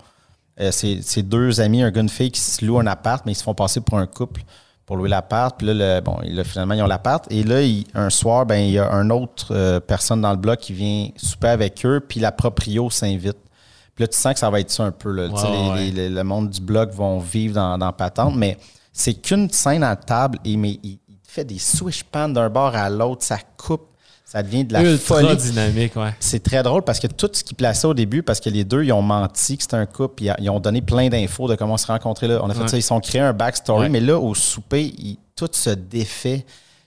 [0.61, 3.33] euh, c'est c'est deux amis, un gars, une fille qui se louent un appart, mais
[3.33, 4.43] ils se font passer pour un couple
[4.87, 5.57] pour louer l'appart.
[5.57, 7.25] Puis là, le- bon, là, finalement, ils ont l'appart.
[7.31, 10.37] Et là, il- un soir, ben, il y a une autre euh, personne dans le
[10.37, 13.39] bloc qui vient souper avec eux, puis la proprio s'invite.
[13.95, 15.13] Puis là, tu sens que ça va être ça un peu.
[15.13, 15.29] Là.
[15.29, 15.77] Tu sais, Ouais, les- ouais.
[15.87, 18.59] les- les- le monde du bloc vont vivre dans, dans patente, mais
[18.93, 22.75] c'est qu'une scène à table, et, mais il, il fait des swish pans d'un bord
[22.75, 23.87] à l'autre, ça coupe,
[24.35, 25.37] ça devient de la Ultra folie.
[25.37, 26.13] dynamique, ouais.
[26.19, 28.83] C'est très drôle parce que tout ce qu'ils plaçaient au début, parce que les deux,
[28.83, 31.77] ils ont menti que c'était un couple, ils ont donné plein d'infos de comment on
[31.77, 32.41] se rencontrer là.
[32.43, 32.69] On a fait Ouais.
[32.69, 33.89] ça, ils sont créés un backstory, Ouais.
[33.89, 34.93] mais là, au souper,
[35.37, 36.45] tout se défait.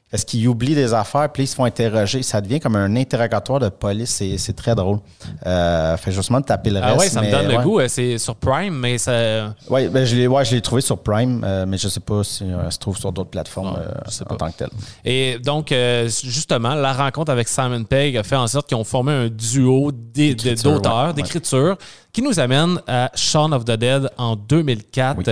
[0.09, 2.23] Parce qu'ils oublient des affaires, puis ils se font interroger?
[2.23, 4.23] Ça devient comme un interrogatoire de police.
[4.37, 4.99] C'est, très drôle.
[5.45, 6.91] Euh, fait justement de taper le reste.
[6.93, 7.79] Ah ouais, ça me donne le goût.
[7.81, 9.53] euh, C'est sur Prime, mais ça.
[9.69, 12.69] Ouais, ben, je l'ai, ouais, trouvé sur Prime, euh, mais je sais pas si euh,
[12.69, 14.35] se trouve sur d'autres plateformes euh, je sais en pas.
[14.37, 14.69] tant que tel.
[15.03, 18.85] Et donc, euh, justement, la rencontre avec Simon Pegg a fait en sorte qu'ils ont
[18.85, 21.77] formé un duo D'écriture, d'auteurs, ouais, d'écriture,
[22.13, 25.17] qui nous amène à Shaun of the Dead en 2004.
[25.17, 25.23] Oui.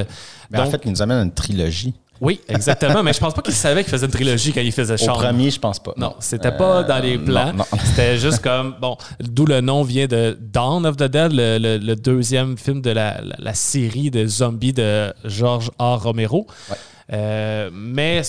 [0.51, 1.93] Mais en Donc, fait, il nous amène à une trilogie.
[2.21, 3.03] Oui, exactement.
[3.03, 5.13] mais je pense pas qu'il savait qu'il faisait une trilogie quand il faisait Au Shaun.
[5.15, 5.93] premier, je pense pas.
[5.97, 7.53] Non, c'était pas dans les plans.
[7.85, 11.77] C'était juste comme, bon, d'où le nom vient de Dawn of the Dead, le, le-
[11.77, 16.01] le deuxième film de la, la- la série de zombies de George R.
[16.03, 16.47] Romero.
[16.69, 16.75] Ouais.
[17.13, 18.21] Euh, mais,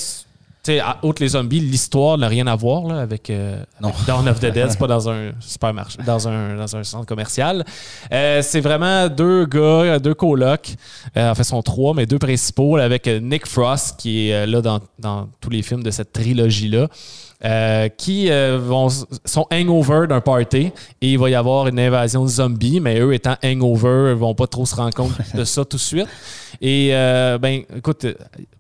[0.67, 3.89] sais, à- outre les zombies, l'histoire n'a rien à voir là, avec, euh, Non.
[3.89, 4.67] avec Dawn of the Dead.
[4.71, 7.65] C'est pas dans un supermarché, dans un, dans un centre commercial.
[8.13, 10.75] Euh, c'est vraiment deux gars, deux colocs.
[11.17, 14.61] Euh, en fait, sont trois, mais deux principaux, avec euh, Nick Frost, qui est là
[14.61, 16.89] dans, dans tous les films de cette trilogie-là.
[17.45, 18.89] euh, qui vont,
[19.27, 23.13] sont hangover d'un party et il va y avoir une invasion de zombies, mais eux
[23.13, 26.09] étant hangover, ils vont pas trop se rendre compte de ça tout de suite.
[26.63, 28.07] Et ben, écoute,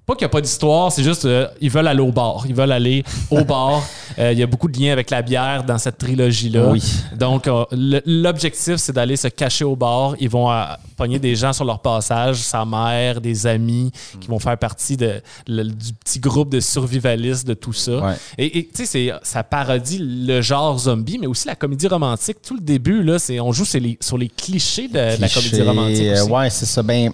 [0.07, 2.45] pas qu'il n'y a pas d'histoire, c'est juste euh, ils veulent aller au bar.
[2.49, 3.83] Ils veulent aller au bar.
[4.19, 6.69] Euh, Il y a beaucoup de liens avec la bière dans cette trilogie-là.
[6.69, 6.81] Oui.
[7.19, 7.64] Donc, euh,
[8.07, 10.14] l'objectif, c'est d'aller se cacher au bar.
[10.21, 10.62] Ils vont euh,
[10.97, 13.90] pogner des gens sur leur passage, sa mère, des amis,
[14.21, 17.99] qui vont faire partie de, le- du petit groupe de survivalistes de tout ça.
[17.99, 18.14] Ouais.
[18.38, 22.37] Et tu sais, ça parodie le genre zombie, mais aussi la comédie romantique.
[22.47, 25.29] Tout le début, là, c'est on joue sur les, sur les clichés de, de la
[25.29, 26.12] comédie romantique.
[26.12, 26.31] aussi.
[26.31, 26.83] ouais, c'est ça.
[26.85, 27.11] Ben,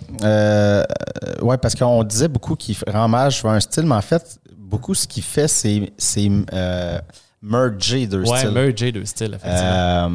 [1.41, 4.95] ouais, parce qu'on disait beaucoup qu'il rend hommage à un style, mais en fait, beaucoup
[4.95, 6.99] ce qu'il fait, c'est, c'est euh,
[7.43, 8.51] merger deux Ouais, styles.
[8.51, 10.07] merger deux styles, effectivement.
[10.07, 10.09] Euh,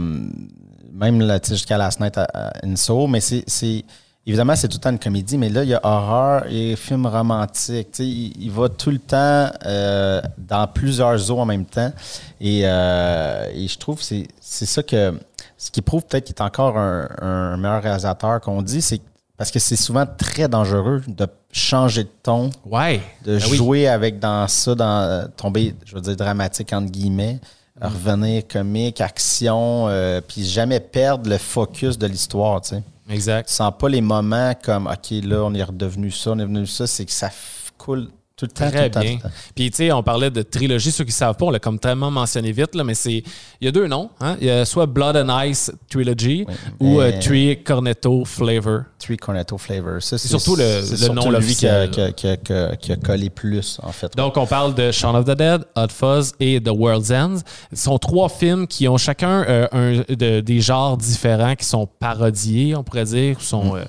[0.94, 2.20] même là, jusqu'à Last Night
[2.64, 3.84] in Soho, mais c'est, c'est-
[4.26, 7.06] évidemment c'est tout le temps une comédie, mais là il y a horreur et film
[7.06, 8.00] romantique.
[8.00, 11.94] Il, il va tout le temps euh, dans plusieurs eaux en même temps,
[12.42, 15.18] et, euh, et je trouve que c'est, c'est ça que
[15.58, 19.00] ce qui prouve peut-être qu'il est encore un, un meilleur réalisateur qu'on dit, c'est
[19.38, 23.02] parce que c'est souvent très dangereux de changer de ton ouais.
[23.26, 23.58] de Ben oui.
[23.58, 27.40] jouer avec dans ça, dans euh, tomber, je veux dire, dramatique entre guillemets,
[27.82, 32.84] revenir comique, action, euh, puis jamais perdre le focus de l'histoire, tu sais.
[33.10, 33.48] Exact.
[33.48, 36.68] Tu sens pas les moments comme, OK, là, on est redevenu ça, on est venu
[36.68, 37.30] ça, c'est que ça
[37.78, 39.12] coule tout le temps, tout Très temps, bien.
[39.14, 39.36] tout le temps.
[39.56, 40.92] Puis, tu sais, on parlait de trilogie.
[40.92, 43.24] Ceux qui ne savent pas, on l'a comme tellement mentionné vite, là, mais c'est.
[43.60, 44.12] Il y a deux noms.
[44.22, 44.38] Hein?
[44.40, 48.82] Il y a soit Blood and Ice Trilogy Oui, ou euh, Three Cornetto Flavor.
[49.00, 49.98] Three Cornetto Flavor.
[50.02, 52.92] C'est surtout le- le nom lui qui a, qui, a, qui a- qui a- qui
[52.92, 54.16] a collé plus, en fait.
[54.16, 57.38] Donc, on parle de Shaun of the Dead, Hot Fuzz et The World's End.
[57.74, 61.88] Ce sont trois films qui ont chacun euh, un, de- des genres différents qui sont
[62.00, 63.84] parodiés, on pourrait dire, qui sont euh,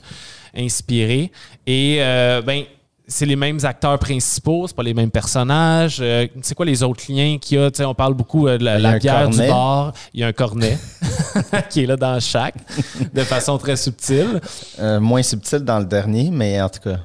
[0.57, 1.31] inspirés.
[1.67, 2.65] Et, euh, ben,
[3.09, 5.99] c'est les mêmes acteurs principaux, c'est pas les mêmes personnages.
[6.01, 7.71] Euh, c'est quoi les autres liens qu'il y a?
[7.71, 9.95] Tu sais, on parle beaucoup euh, de la, la bière du bar.
[10.13, 10.79] Il y a un cornet
[11.71, 12.55] qui est là dans chaque,
[13.15, 14.41] de façon très subtile.
[14.79, 16.99] Euh, moins subtil dans le dernier, mais en tout cas.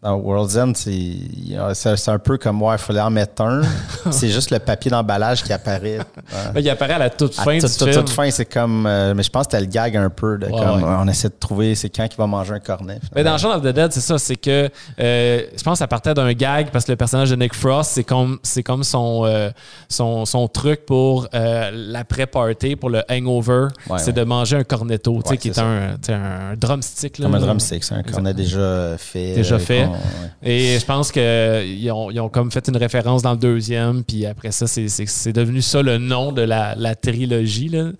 [0.00, 3.62] Dans World's End, c'est un peu comme moi, il fallait en mettre un.
[4.10, 5.98] c'est juste le papier d'emballage qui apparaît.
[6.54, 6.60] Ouais.
[6.60, 8.04] Il apparaît à la toute À fin toute, du toute- film.
[8.04, 8.86] toute fin, c'est comme.
[8.86, 10.96] euh, mais je pense que c'était le gag un peu de comme ouais.
[11.00, 13.00] on essaie de trouver c'est quand qui va manger un cornet.
[13.16, 14.68] Mais dans Shaun of the Dead, c'est ça, c'est que
[15.00, 17.92] euh, je pense que ça partait d'un gag parce que le personnage de Nick Frost,
[17.94, 19.48] c'est comme c'est comme son, euh,
[19.88, 24.12] son son truc pour l'après-party, pour le hangover, Ouais, c'est ouais.
[24.12, 27.18] de manger un cornetto, Ouais, qui est, un, un drumstick.
[27.18, 27.26] là.
[27.26, 29.34] Comme un drumstick, c'est un cornet déjà fait.
[29.34, 29.87] Déjà fait.
[29.92, 30.48] Ouais.
[30.50, 34.24] Et je pense qu'ils ont, ils ont comme fait une référence dans le deuxième, puis
[34.26, 37.68] après ça, c'est- devenu ça le nom de la, la trilogie.
[37.68, 37.90] Là.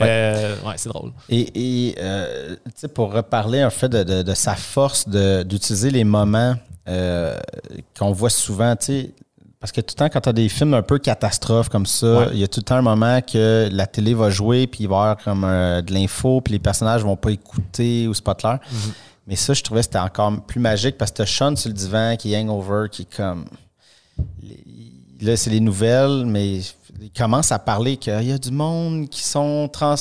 [0.00, 1.12] Euh, ouais, c'est drôle.
[1.28, 2.56] Et, et, euh,
[2.94, 6.54] pour reparler en fait de, de- de sa force de- d'utiliser les moments
[6.88, 7.36] euh,
[7.98, 9.10] qu'on voit souvent, tu sais,
[9.60, 12.18] parce que tout le temps, quand tu as des films un peu catastrophes comme ça,
[12.18, 12.26] Ouais.
[12.34, 14.88] il y a tout le temps un moment que la télé va jouer, puis il
[14.88, 18.22] va y avoir comme euh, de l'info, puis les personnages vont pas écouter ou c'est
[18.24, 18.58] pas clair.
[19.26, 21.74] Mais ça, je trouvais que c'était encore plus magique parce que tu Sean sur le
[21.74, 23.46] divan qui est hangover, qui est comme.
[24.42, 24.62] les-
[25.20, 26.56] Là, c'est les nouvelles, mais
[27.00, 29.94] il commence à parler qu'il y a du monde qui sont trans.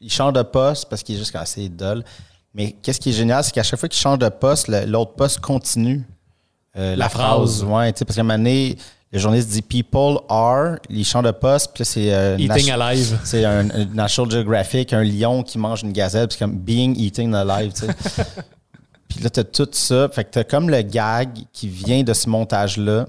[0.00, 2.02] Il change de poste parce qu'il est juste assez idole.
[2.54, 5.38] Mais qu'est-ce qui est génial, c'est qu'à chaque fois qu'il change de poste, l'autre poste
[5.40, 6.02] continue
[6.76, 7.58] euh, la, La phrase.
[7.60, 7.64] phrase.
[7.64, 8.76] Ouais, parce qu'à un moment donné,
[9.12, 12.12] le journaliste dit People are, il change de poste, puis là, c'est.
[12.12, 13.18] euh, Eating Alive.
[13.24, 16.96] c'est un, un National Geographic, un lion qui mange une gazelle, puis c'est comme being
[16.98, 18.24] eating alive, tu sais.
[19.08, 20.08] puis là, t'as tout ça.
[20.08, 23.06] Fait que t'as comme le gag qui vient de ce montage-là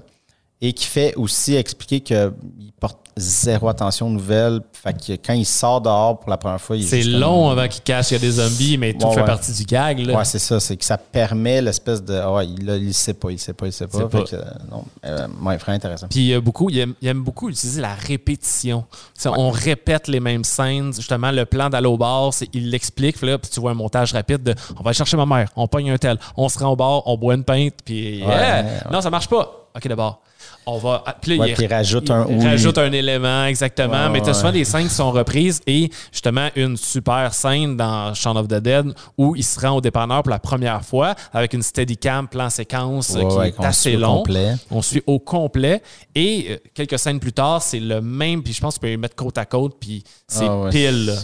[0.60, 2.32] et qui fait aussi expliquer qu'il
[2.80, 4.60] porte zéro attention aux nouvelles.
[4.72, 7.48] Fait que quand il sort dehors pour la première fois, il est C'est comme- long
[7.50, 9.26] avant qu'il cache qu'il y a des zombies, mais tout Ouais, fait ouais.
[9.26, 9.98] partie du gag.
[10.00, 10.18] Là.
[10.18, 10.60] Ouais, c'est ça.
[10.60, 12.14] C'est que ça permet l'espèce de.
[12.14, 13.98] Ouais, il, là, il sait pas, il sait pas, il sait pas.
[13.98, 14.24] C'est Fait pas.
[14.24, 16.08] que, euh, non, euh, ouais, vraiment intéressant.
[16.08, 18.84] Puis il, y a beaucoup, il, aime, il aime beaucoup utiliser la répétition.
[19.26, 20.92] On répète les mêmes scènes.
[20.94, 23.16] Justement, le plan d'aller au bar, il l'explique.
[23.18, 25.48] Puis là, puis tu vois un montage rapide de on va aller chercher ma mère,
[25.56, 28.90] on pogne un tel, on se rend au bar, on boit une pinte, puis yeah!
[28.90, 29.68] non, ça marche pas.
[29.74, 30.20] OK, d'abord.
[30.68, 31.04] On va.
[31.20, 32.44] Puis là, Ouais, il, rajoute il un oui.
[32.44, 34.10] rajoute un élément, exactement.
[34.10, 34.34] Mais tu as ouais.
[34.34, 38.54] souvent des scènes qui sont reprises et justement une super scène dans Shaun of the
[38.60, 42.50] Dead où il se rend au dépanneur pour la première fois avec une steadicam plan
[42.50, 44.16] séquence Ouais, qui est assez suit au long.
[44.18, 44.54] complet.
[44.72, 45.82] On suit au complet.
[46.16, 48.42] Et euh, quelques scènes plus tard, c'est le même.
[48.42, 49.76] Puis je pense qu'on peut les mettre côte à côte.
[49.78, 51.14] Puis c'est Ah pile.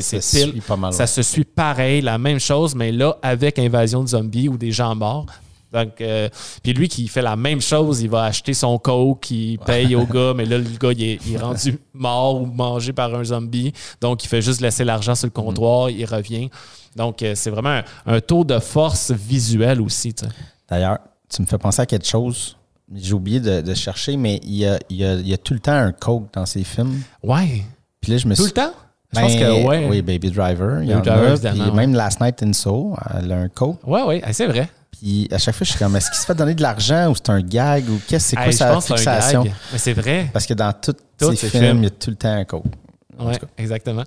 [0.00, 0.20] c'est
[0.52, 0.60] pile.
[0.60, 4.48] pas mal, Ça se suit pareil, la même chose, mais là, avec invasion de zombies
[4.50, 5.24] ou des gens morts.
[5.72, 6.28] Donc, euh,
[6.62, 10.04] puis lui qui fait la même chose, il va acheter son coke, il paye au
[10.04, 13.22] gars, mais là, le gars, il est, il est rendu mort ou mangé par un
[13.24, 13.72] zombie.
[14.00, 16.50] Donc, il fait juste laisser l'argent sur le comptoir, il revient.
[16.96, 20.12] Donc, euh, c'est vraiment un, un taux de force visuel aussi.
[20.68, 20.98] D'ailleurs,
[21.32, 22.56] tu me fais penser à quelque chose.
[22.92, 25.38] J'ai oublié de, de chercher, mais il y, a, il, y a, il y a
[25.38, 27.00] tout le temps un coke dans ses films.
[27.22, 27.62] Ouais.
[28.00, 28.50] Puis là, je me Tout suis.
[28.50, 28.72] le temps?
[29.12, 29.86] Je Ben, pense que ouais.
[29.88, 30.82] Oui, Baby Driver.
[30.82, 31.36] Il y en a.
[31.38, 33.78] Puis même Last Night in Soul, elle a un coke.
[33.86, 34.68] Ouais, ouais, c'est vrai.
[34.92, 37.14] Puis à chaque fois, je suis comme, est-ce qu'il se fait donner de l'argent ou
[37.14, 39.44] c'est un gag ou qu'est-ce c'est quoi Hey, sa fixation?
[39.72, 40.28] Mais c'est vrai.
[40.32, 40.94] Parce que dans tous
[41.36, 42.64] ces films, il y a tout le temps un coke.
[43.20, 43.52] En Oui, tout cas.
[43.58, 44.02] exactement.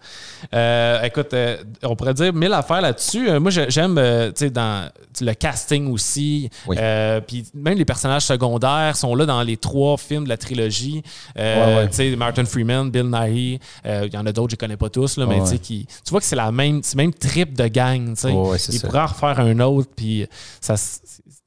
[0.53, 3.29] Euh, écoute, euh, on pourrait dire mille affaires là-dessus.
[3.29, 4.89] Euh, moi, j'ai- j'aime euh, tu sais, dans
[5.21, 6.49] le casting aussi.
[6.67, 6.75] Oui.
[6.79, 11.03] Euh, Puis même les personnages secondaires sont là dans les trois films de la trilogie.
[11.35, 11.87] Ouais, ouais.
[11.89, 13.59] tu sais, Martin Freeman, Bill Nighy.
[13.85, 15.57] euh, Il y en a d'autres, je ne connais pas tous, là, mais Ouais, ouais.
[15.59, 18.15] qui- tu vois que c'est la même, même trip de gang.
[18.15, 18.31] tu sais.
[18.31, 18.87] Ouais, ouais, c'est Il ça.
[18.87, 20.25] pourrait en refaire un autre, puis
[20.59, 20.75] ça,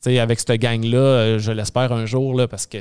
[0.07, 2.79] avec cette gang-là, euh, je l'espère un jour, là, parce que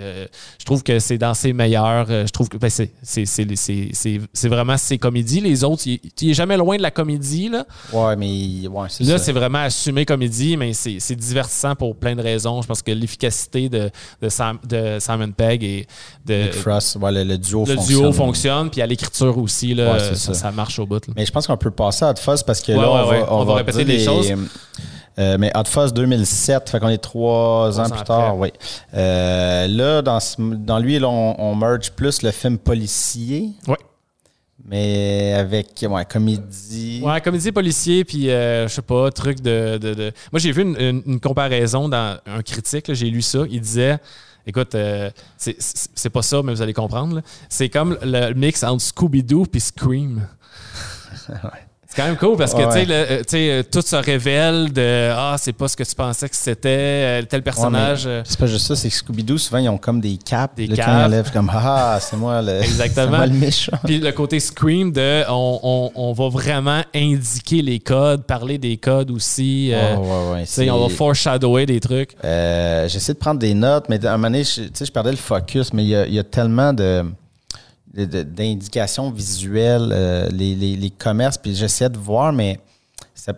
[0.59, 2.07] je trouve que c'est dans ses meilleurs.
[2.09, 5.41] euh, Je trouve que ben, c'est, vraiment ses comédies.
[5.41, 7.49] Les autres, il, il est jamais loin de la comédie.
[7.49, 12.21] Là, Ouais, mais ouais, là c'est vraiment assumé comédie, mais c'est, divertissant pour plein de
[12.21, 12.61] raisons.
[12.61, 13.89] Je pense que l'efficacité de,
[14.21, 15.87] de, Sam- de Simon Pegg et
[16.25, 16.43] de.
[16.43, 18.01] Nick Frost, ouais, le, le duo le fonctionne.
[18.01, 21.05] duo fonctionne, puis à l'écriture aussi, là, Ouais, ça, marche au bout.
[21.07, 21.13] là.
[21.15, 23.23] Mais je pense qu'on peut passer à Hot Fuzz parce que là, on, va, ouais.
[23.29, 24.31] On va répéter des choses.
[25.19, 28.05] Euh, mais Hot Fuzz 2007, fait qu'on est trois Trois ans ans plus après.
[28.05, 28.51] tard, oui.
[28.93, 33.77] Euh, là, dans, dans lui, là, on, on merge plus le film policier, Ouais.
[34.67, 37.01] mais avec ouais, comédie.
[37.03, 39.77] Ouais, comédie policier, puis euh, je sais pas, truc de.
[39.77, 43.39] de- de- Moi, j'ai vu une, une- une comparaison dans un critique, j'ai lu ça.
[43.49, 43.97] Il disait.
[44.47, 47.21] Écoute, euh, c'est- pas ça, mais vous allez comprendre.
[47.49, 50.27] C'est comme le mix entre Scooby-Doo puis Scream.
[51.87, 52.65] C'est quand même cool parce que Ouais.
[52.65, 55.83] tu sais, euh, tu sais, euh, tout se révèle de Ah, c'est pas ce que
[55.83, 58.05] tu pensais que c'était, euh, tel personnage.
[58.05, 60.55] Ouais, C'est pas juste ça, c'est que Scooby-Doo, souvent, ils ont comme des caps.
[60.55, 60.85] Des Là, capes.
[61.11, 63.05] Quand ils comme Ah, c'est moi le, Exactement.
[63.11, 63.77] c'est moi le méchant.
[63.85, 68.77] Puis le côté Scream de on, on- on va vraiment indiquer les codes, parler des
[68.77, 69.71] codes aussi.
[69.71, 72.11] euh, Ouais, ouais, ouais, tu sais, on va foreshadower des trucs.
[72.23, 74.91] Euh, J'essaie de prendre des notes, mais à un moment donné, je, tu sais, je
[74.91, 77.03] perdais le focus, mais il y y a tellement de-
[77.95, 82.59] d'indications visuelles, euh, les, les- les commerces, puis j'essayais de voir, mais
[83.13, 83.33] ça-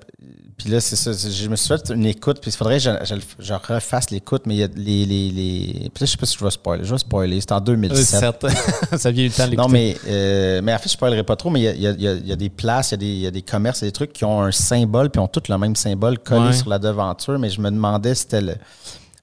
[0.58, 1.12] puis là, c'est ça.
[1.14, 4.10] Je me suis fait une écoute, puis il faudrait que je, je, le- je refasse
[4.10, 5.06] l'écoute, mais il y a les.
[5.06, 5.74] les, les...
[5.94, 6.84] Puis là, je sais pas si je vais spoiler.
[6.84, 7.40] Je vais spoiler.
[7.40, 8.06] C'est en 2017.
[8.20, 8.46] Certes.
[8.98, 11.36] ça vient le temps de Non, mais, euh, mais en fait, je ne spoilerai pas
[11.36, 12.96] trop, mais il y a, il y a- il y a- des places, il y,
[12.96, 14.52] a des- il y a des commerces, il y a des trucs qui ont un
[14.52, 16.54] symbole, puis ont tous le même symbole collé Ouais.
[16.54, 18.58] sur la devanture, mais je me demandais si c'était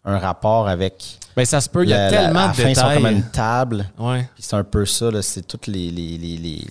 [0.05, 1.19] un rapport avec.
[1.37, 2.95] Ben, ça se peut, il y a la- tellement la de fin, ils sont comme
[2.97, 3.15] détails.
[3.17, 5.91] une table, Ouais, c'est un peu ça, c'est toutes les.
[5.91, 6.67] les, les, les-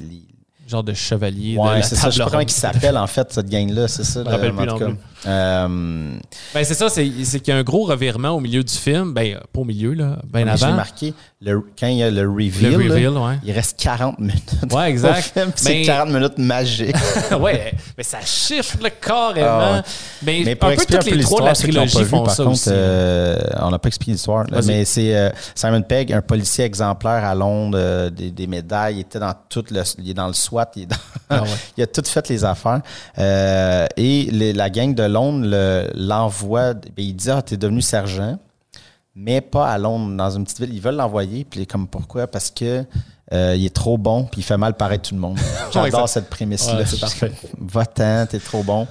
[0.65, 1.57] genre de chevalier.
[1.57, 2.09] Ouais, c'est ça.
[2.09, 4.19] Je sais pas comment il s'appelle, en fait, cette gang-là, c'est ça.
[4.21, 4.97] me là, rappelle plus non.
[5.25, 6.17] Euh,
[6.53, 9.13] Ben, c'est ça, c'est qu'il y a un gros revirement au milieu du film.
[9.13, 10.75] Ben, pas au milieu, là, ben mais J'ai avant.
[10.75, 11.13] marqué,
[11.45, 13.39] le, quand il y a le reveal, Le là, reveal, ouais.
[13.43, 14.51] il reste 40 minutes.
[14.71, 15.31] Ouais, exact.
[15.55, 16.95] c'est Mais- 40 minutes magiques.
[17.39, 19.47] ouais, mais ça chiffre le carrément.
[19.79, 19.83] Ah.
[20.23, 22.43] Mais, Mais pour un peu toutes les trois de la trilogie vu, font par ça
[22.43, 22.69] contre, aussi.
[22.71, 24.45] euh, on n'a pas expliqué l'histoire.
[24.65, 28.95] Mais c'est euh, Simon Pegg, un policier exemplaire à Londres, euh, des, des médailles.
[28.95, 30.71] Il était dans tout le, il est dans le SWAT.
[30.77, 30.95] Il, est dans-
[31.29, 31.49] Ah ouais.
[31.77, 32.81] il a tout fait les affaires.
[33.19, 36.73] Euh, et les- la gang de Londres le- l'envoie.
[36.73, 38.37] ben, il dit Ah, t'es devenu sergent,
[39.15, 40.73] mais pas à Londres, dans une petite ville.
[40.73, 41.45] Ils veulent l'envoyer.
[41.45, 42.27] Puis comme pourquoi?
[42.27, 42.83] Parce que.
[43.31, 45.37] euh, il est trop bon, puis il fait mal paraître tout le monde.
[45.71, 46.77] J'adore cette prémisse-là.
[46.77, 47.31] Ouais, c'est parfait.
[47.59, 48.85] Va-t'en, t'es trop bon.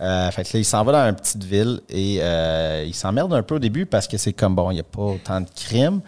[0.00, 3.34] Euh, fait que là, il s'en va dans une petite ville et euh, il s'emmerde
[3.34, 5.48] un peu au début parce que c'est comme bon, il n'y a pas autant de
[5.52, 6.00] crimes,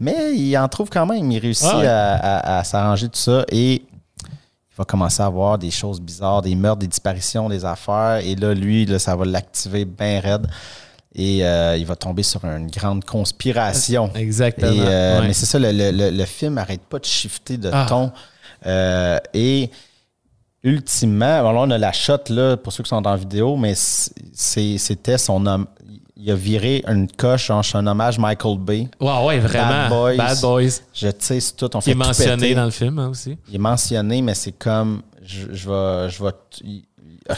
[0.00, 1.30] mais il en trouve quand même.
[1.30, 1.86] Il réussit ouais.
[1.86, 6.42] à, à- à s'arranger tout ça et il va commencer à voir des choses bizarres,
[6.42, 8.16] des meurtres, des disparitions, des affaires.
[8.24, 10.48] Et là, lui, là, ça va l'activer bien raide
[11.18, 14.10] et euh, il va tomber sur une grande conspiration.
[14.14, 14.70] Exactement.
[14.70, 15.26] Et, euh, ouais.
[15.28, 17.86] Mais c'est ça, le, le- le- film n'arrête pas de shifter de Ah.
[17.88, 18.12] ton.
[18.66, 19.70] Euh, et
[20.62, 23.56] ultimement, bon, là, on a la shot là, pour ceux qui sont dans la vidéo,
[23.56, 25.66] mais c'est- c'était son homme.
[26.18, 28.88] Il a viré une coche en un hommage Michael Bay.
[29.00, 29.68] Ouais, ouais, vraiment.
[29.68, 30.16] Bad Boys.
[30.16, 30.70] Bad Boys.
[30.94, 31.76] Je tisse tout.
[31.76, 32.54] On fait est tout mentionné péter.
[32.54, 33.36] dans le film hein, aussi.
[33.48, 35.02] Il est mentionné, mais c'est comme.
[35.22, 36.10] Je, je vais.
[36.10, 36.30] Je vais
[36.64, 36.84] il-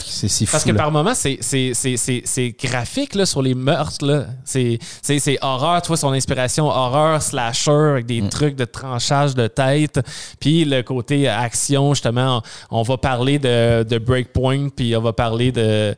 [0.01, 0.53] c'est si fou.
[0.53, 0.77] Parce que là.
[0.77, 4.05] par moments, c'est- c'est c'est- c'est- c'est graphique là, sur les meurtres.
[4.05, 4.27] là.
[4.45, 8.29] C'est c'est- c'est horreur, tu vois, son inspiration horreur, slasher, avec des Mm.
[8.29, 10.01] trucs de tranchage de tête.
[10.41, 15.13] Puis le côté action, justement, on, on va parler de, de Breakpoint, puis on va
[15.13, 15.95] parler de.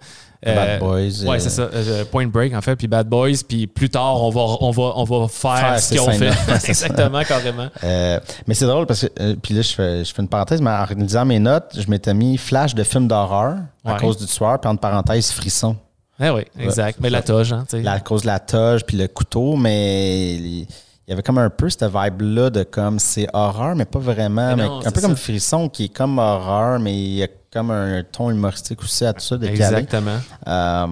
[0.47, 1.63] Euh, Bad Boys, Ouais, euh, c'est ça.
[1.73, 3.43] euh, Point Break, en fait, puis Bad Boys.
[3.47, 6.31] Puis plus tard, on va, on va, on va faire, Faire ce qu'ils ont fait.
[6.69, 7.69] Exactement, carrément.
[7.85, 10.61] Euh, mais c'est drôle parce que, euh, puis là, je fais, je fais une parenthèse,
[10.63, 13.99] mais en lisant mes notes, je m'étais mis flash de films d'horreur à Ouais.
[13.99, 15.77] cause du tueur, puis entre parenthèses, frisson.
[16.23, 16.99] Eh oui, exact.
[17.01, 17.89] Mais la toge, hein, tu sais.
[17.89, 20.67] À cause de la toge, puis le couteau, mais il
[21.09, 24.55] y avait comme un peu cette vibe-là de comme c'est horreur, mais pas vraiment.
[24.55, 28.03] Mais un peu comme frisson qui est comme horreur, mais il y a comme un
[28.05, 29.57] ton humoristique aussi à tout ça, décalé.
[29.61, 30.19] Exactement.
[30.47, 30.87] Euh,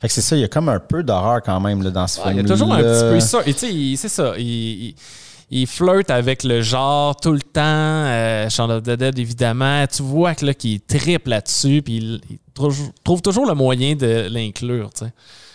[0.00, 2.06] fait que c'est ça, il y a comme un peu d'horreur quand même là, dans
[2.06, 2.46] ce Ouais, il y film.
[2.46, 3.38] a toujours un petit peu ça.
[3.46, 4.34] Et tu sais, c'est ça.
[4.38, 4.94] Il, il-
[5.50, 7.62] il flirte avec le genre tout le temps.
[7.62, 9.86] Euh, Shaun of the Dead, évidemment.
[9.86, 11.80] Tu vois que là, qu'il triple là-dessus.
[11.80, 14.90] Puis il, il trouve, trouve toujours le moyen de l'inclure.
[14.94, 15.12] tu sais.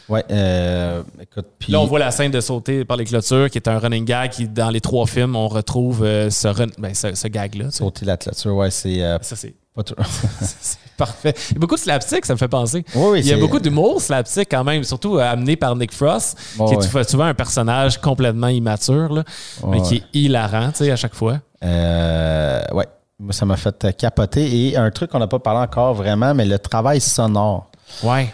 [0.09, 1.45] Ouais, euh, écoute.
[1.69, 4.31] Là, on voit la scène de sauter par les clôtures, qui est un running gag.
[4.31, 7.69] Qui, dans les trois films, on retrouve euh, ce, run- ben, ce, ce gag-là.
[7.69, 9.53] Sauter la clôture, ouais, c'est euh, Ça, c'est
[10.97, 11.33] parfait.
[11.49, 12.85] Il y a beaucoup de slapstick, ça me fait penser.
[12.95, 15.75] Oui, oui, Il y a c'est- beaucoup d'humour slapstick quand même, surtout euh, amené par
[15.75, 19.23] Nick Frost, qui est souvent- un personnage complètement immature, là,
[19.67, 21.39] mais qui est hilarant, tu sais, à chaque fois.
[21.63, 22.87] Euh, ouais,
[23.19, 24.67] moi, ça m'a fait euh, capoter.
[24.69, 27.71] Et un truc qu'on n'a pas parlé encore vraiment, mais le travail sonore.
[28.03, 28.33] Ouais.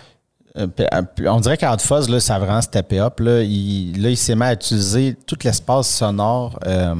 [0.57, 0.67] Euh,
[1.27, 3.19] on dirait qu'Out Fuzz, là, ça a vraiment steppé up.
[3.19, 6.59] Là, il, là, il s'est mis à utiliser tout l'espace sonore.
[6.65, 6.95] Euh,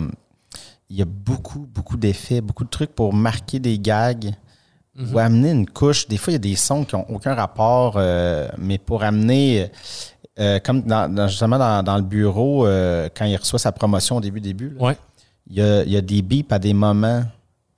[0.90, 4.34] il y a beaucoup, beaucoup d'effets, beaucoup de trucs pour marquer des gags
[5.14, 6.08] ou amener une couche.
[6.08, 9.72] Des fois, il y a des sons qui n'ont aucun rapport, euh, mais pour amener,
[10.40, 14.18] euh, comme dans- dans- justement dans, dans le bureau, euh, quand il reçoit sa promotion
[14.18, 14.98] au début, début, là, Ouais.
[15.48, 17.24] il y a, il y a des bips à des moments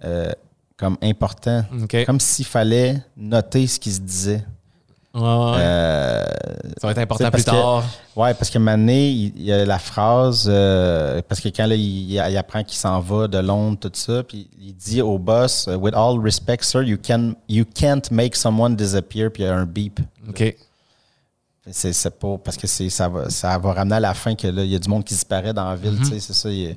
[0.04, 0.32] euh,
[0.78, 1.63] comme importants.
[2.06, 4.43] Comme s'il fallait noter ce qui se disait.
[5.13, 5.58] Ouais, ouais.
[5.60, 6.24] Euh,
[6.80, 7.84] ça va être important plus parce que- tard.
[8.15, 12.12] Ouais, parce moment donné, il, y a la phrase, euh, parce que quand là, il,
[12.12, 15.76] il apprend qu'il s'en va de Londres, tout ça, puis il dit au boss, euh,
[15.76, 19.56] With all respect, sir, you, can, you can't make someone disappear, puis il y a
[19.56, 20.00] un beep.
[20.30, 20.56] OK.
[21.69, 24.63] C'est pas parce que c'est ça va, ça va ramener à la fin que là,
[24.63, 26.10] il y a du monde qui disparaît dans la ville, Mm-hmm.
[26.10, 26.50] tu sais, c'est ça.
[26.50, 26.76] il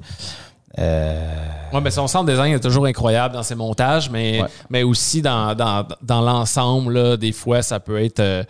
[0.79, 1.31] euh,
[1.73, 4.49] Ouais, mais son sound design est toujours incroyable dans ses montages, mais, Ouais.
[4.71, 8.21] mais aussi dans, dans, dans l'ensemble, des fois, ça peut être.
[8.21, 8.45] euh,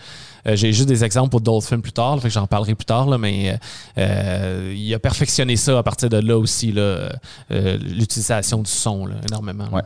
[0.46, 2.74] euh, J'ai juste des exemples pour d'autres films plus tard, là, fait que j'en parlerai
[2.74, 3.58] plus tard, là, mais
[3.96, 7.08] euh, il a perfectionné ça à partir de là aussi, là,
[7.50, 9.68] l'utilisation du son, là, énormément.
[9.72, 9.82] ouais.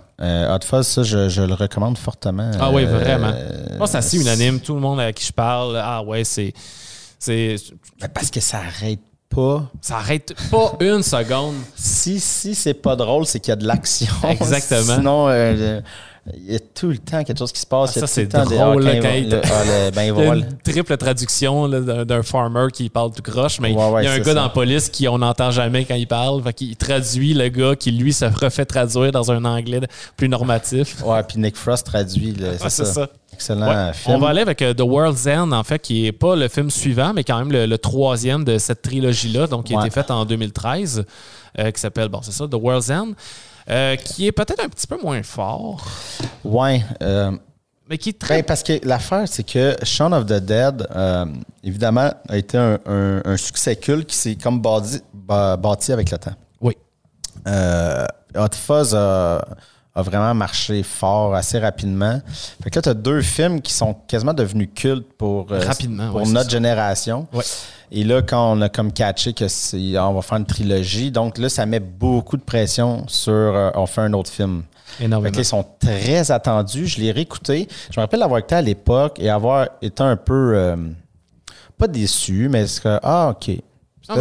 [0.51, 2.51] Hot Fuzz, ça, je, je le recommande fortement.
[2.61, 3.33] Ah oui, vraiment.
[3.79, 4.59] Moi, c'est assez unanime.
[4.59, 6.53] Tout le monde à qui je parle, ah ouais, c'est.
[7.21, 7.55] c'est
[8.01, 8.99] ben, parce que ça arrête
[9.29, 9.71] pas.
[9.81, 11.55] ça arrête pas une seconde.
[11.77, 14.13] Si, si c'est pas drôle, c'est qu'il y a de l'action.
[14.29, 14.97] Exactement.
[14.97, 15.81] Sinon, euh,
[16.37, 17.93] Il y a tout le temps quelque chose qui se passe.
[17.97, 20.23] Ah, ça, c'est des- drôle, ah, quand quand il le- ah, le- ben, il va
[20.23, 24.03] Il y a une triple traduction d'un farmer qui parle tout croche, mais Ouais, ouais,
[24.03, 24.35] il y a un gars ça.
[24.35, 26.43] dans la police qui on n'entend jamais quand il parle.
[26.43, 29.81] Fait qu'il traduit le gars qui, lui, se refait traduire dans un anglais
[30.17, 31.03] plus normatif.
[31.05, 32.33] Ouais, puis Nick Frost traduit.
[32.41, 32.85] Ouais, c'est ça.
[32.85, 33.09] ça.
[33.33, 33.93] Excellent Ouais.
[33.93, 34.17] film.
[34.17, 36.71] On va aller avec euh, The World's End, en fait, qui est pas le film
[36.71, 40.11] suivant, mais quand même le, le troisième de cette trilogie-là, donc qui a été faite
[40.11, 41.05] en 2013,
[41.59, 43.09] euh, qui s'appelle, bon, c'est ça, The World's End,
[43.71, 45.87] euh, qui est peut-être un petit peu moins fort,
[46.45, 46.83] Ouais.
[47.03, 47.33] euh,
[47.89, 51.27] mais qui est très Ben, parce que l'affaire, c'est que Shaun of the Dead, euh,
[51.65, 56.11] évidemment, a été un, un- un succès culte qui s'est comme bâti, bâ- bâti avec
[56.11, 56.35] le temps.
[56.61, 56.77] Oui.
[58.37, 59.45] Hot Fuzz a,
[59.95, 62.21] a vraiment marché fort assez rapidement.
[62.63, 66.11] Fait que là, tu as deux films qui sont quasiment devenus cultes pour, euh, Rapidement,
[66.11, 67.27] pour ouais, notre génération.
[67.33, 67.45] Ouais.
[67.91, 71.39] Et là, quand on a comme catché que c'est, on va faire une trilogie, donc
[71.39, 74.63] là, ça met beaucoup de pression sur euh, on fait un autre film.
[75.01, 75.37] Énormément.
[75.39, 76.87] ils sont très attendus.
[76.87, 77.69] Je l'ai réécouté.
[77.91, 80.77] Je me rappelle l'avoir écouté à l'époque et avoir été un peu, euh,
[81.77, 83.51] pas déçu, mais c'est que, ah, OK.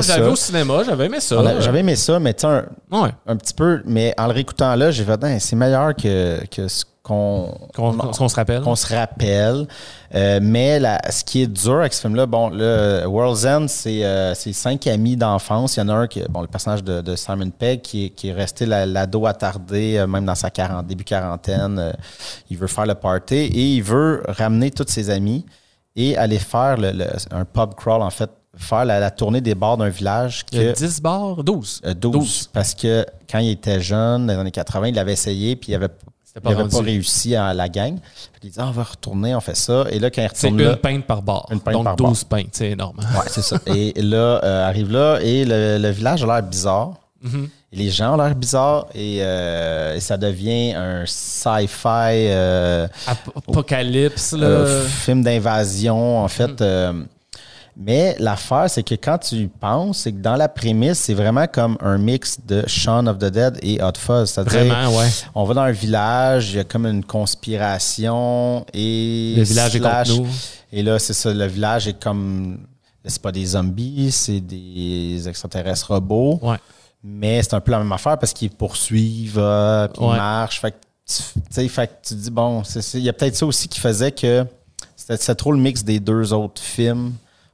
[0.01, 1.39] J'avais au cinéma, j'avais aimé ça.
[1.39, 3.09] A- J'avais aimé ça, mais tu sais, un, Ouais.
[3.25, 6.67] un petit peu, mais en le réécoutant là, j'ai fait, Ben, c'est meilleur que, que
[6.67, 8.61] ce qu'on Qu'on se rappelle.
[8.61, 9.65] qu'on se rappelle.
[10.13, 14.03] Euh, mais la- ce qui est dur avec ce film-là, bon, le World's End, c'est
[14.03, 15.77] euh, c'est cinq amis d'enfance.
[15.77, 18.09] Il y en a un qui, bon, le personnage de, de Simon Pegg, qui, est-
[18.09, 21.79] qui est resté la- l'ado attardé, euh, même dans sa quarante, début quarantaine.
[21.79, 21.91] euh,
[22.49, 25.45] il veut faire le party et il veut ramener tous ses amis
[25.95, 29.55] et aller faire le- le- un pub crawl, en fait, faire la, la tournée des
[29.55, 31.81] bars d'un village Il y a que 10 bars, 12.
[31.85, 32.49] euh, 12, 12.
[32.53, 35.75] Parce que quand il était jeune, dans les années 80, il l'avait essayé, puis il
[35.75, 35.87] avait,
[36.25, 37.97] C'était il pas réussi à la gang.
[38.43, 39.85] Il dit, Ah, on va retourner, on fait ça.
[39.91, 41.45] Et là, quand il C'est retourne une là, pinte par bar.
[41.51, 42.97] Une pinte Donc par 12 pintes, c'est énorme.
[42.99, 43.57] ouais, c'est ça.
[43.67, 46.93] Et là, euh, arrive là, et le, le village a l'air bizarre.
[47.25, 47.49] Mm-hmm.
[47.73, 51.85] Les gens ont l'air bizarres, et, euh, et ça devient un sci-fi
[52.29, 54.45] euh, Ap- Apocalypse, là.
[54.47, 56.47] euh, film d'invasion, en fait.
[56.51, 56.57] Mm.
[56.61, 56.93] euh,
[57.79, 61.77] mais l'affaire, c'est que quand tu penses, c'est que dans la prémisse, c'est vraiment comme
[61.79, 64.31] un mix de Shaun of the Dead et Hot Fuzz.
[64.31, 65.07] C'est-à-dire, Vraiment, ouais.
[65.35, 69.35] on va dans un village, il y a comme une conspiration et.
[69.37, 70.27] Le village est contre nous.
[70.71, 72.59] Et là, c'est ça, le village est comme.
[73.05, 76.39] C'est pas des zombies, c'est des extraterrestres robots.
[76.41, 76.57] Ouais.
[77.03, 80.13] Mais c'est un peu la même affaire parce qu'ils poursuivent, euh, puis Ouais.
[80.13, 80.59] ils marchent.
[80.59, 80.77] Fait que
[81.53, 82.63] tu fait que tu dis, bon,
[82.95, 84.45] il y a peut-être ça aussi qui faisait que
[84.97, 87.13] c'était trop le mix des deux autres films.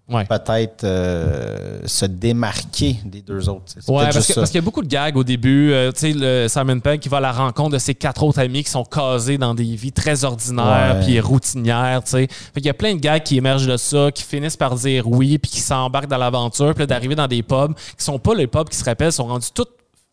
[0.10, 0.26] Ouais.
[0.26, 3.74] Peut-être euh, se démarquer des deux autres.
[3.88, 5.72] Ouais, parce que- qu'il y a beaucoup de gags au début.
[5.72, 8.40] Euh, tu sais, le Simon Pegg qui va à la rencontre de ses quatre autres
[8.40, 12.28] amis qui sont casés dans des vies très ordinaires puis routinières, tu sais.
[12.28, 15.08] Fait qu'il y a plein de gags qui émergent de ça, qui finissent par dire
[15.08, 18.48] oui puis qui s'embarquent dans l'aventure, puis d'arriver dans des pubs qui sont pas les
[18.48, 19.68] pubs qui se rappellent, sont rendus tous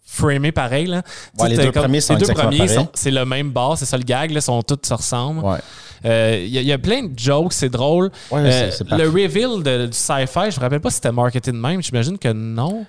[0.07, 0.87] framés pareil.
[0.87, 1.03] Là.
[1.49, 4.03] Les deux premiers sont les deux exactement premiers, c'est le même bar, c'est ça le
[4.05, 5.45] gag, là, sont tous se ressemblent.
[5.45, 5.59] Ouais.
[6.05, 8.11] Euh, Il y, a- il y a plein de jokes, c'est drôle.
[8.31, 11.59] Ouais, Euh, le reveal de- du sci-fi, je me rappelle pas si c'était marketing de
[11.59, 12.85] même, j'imagine que non.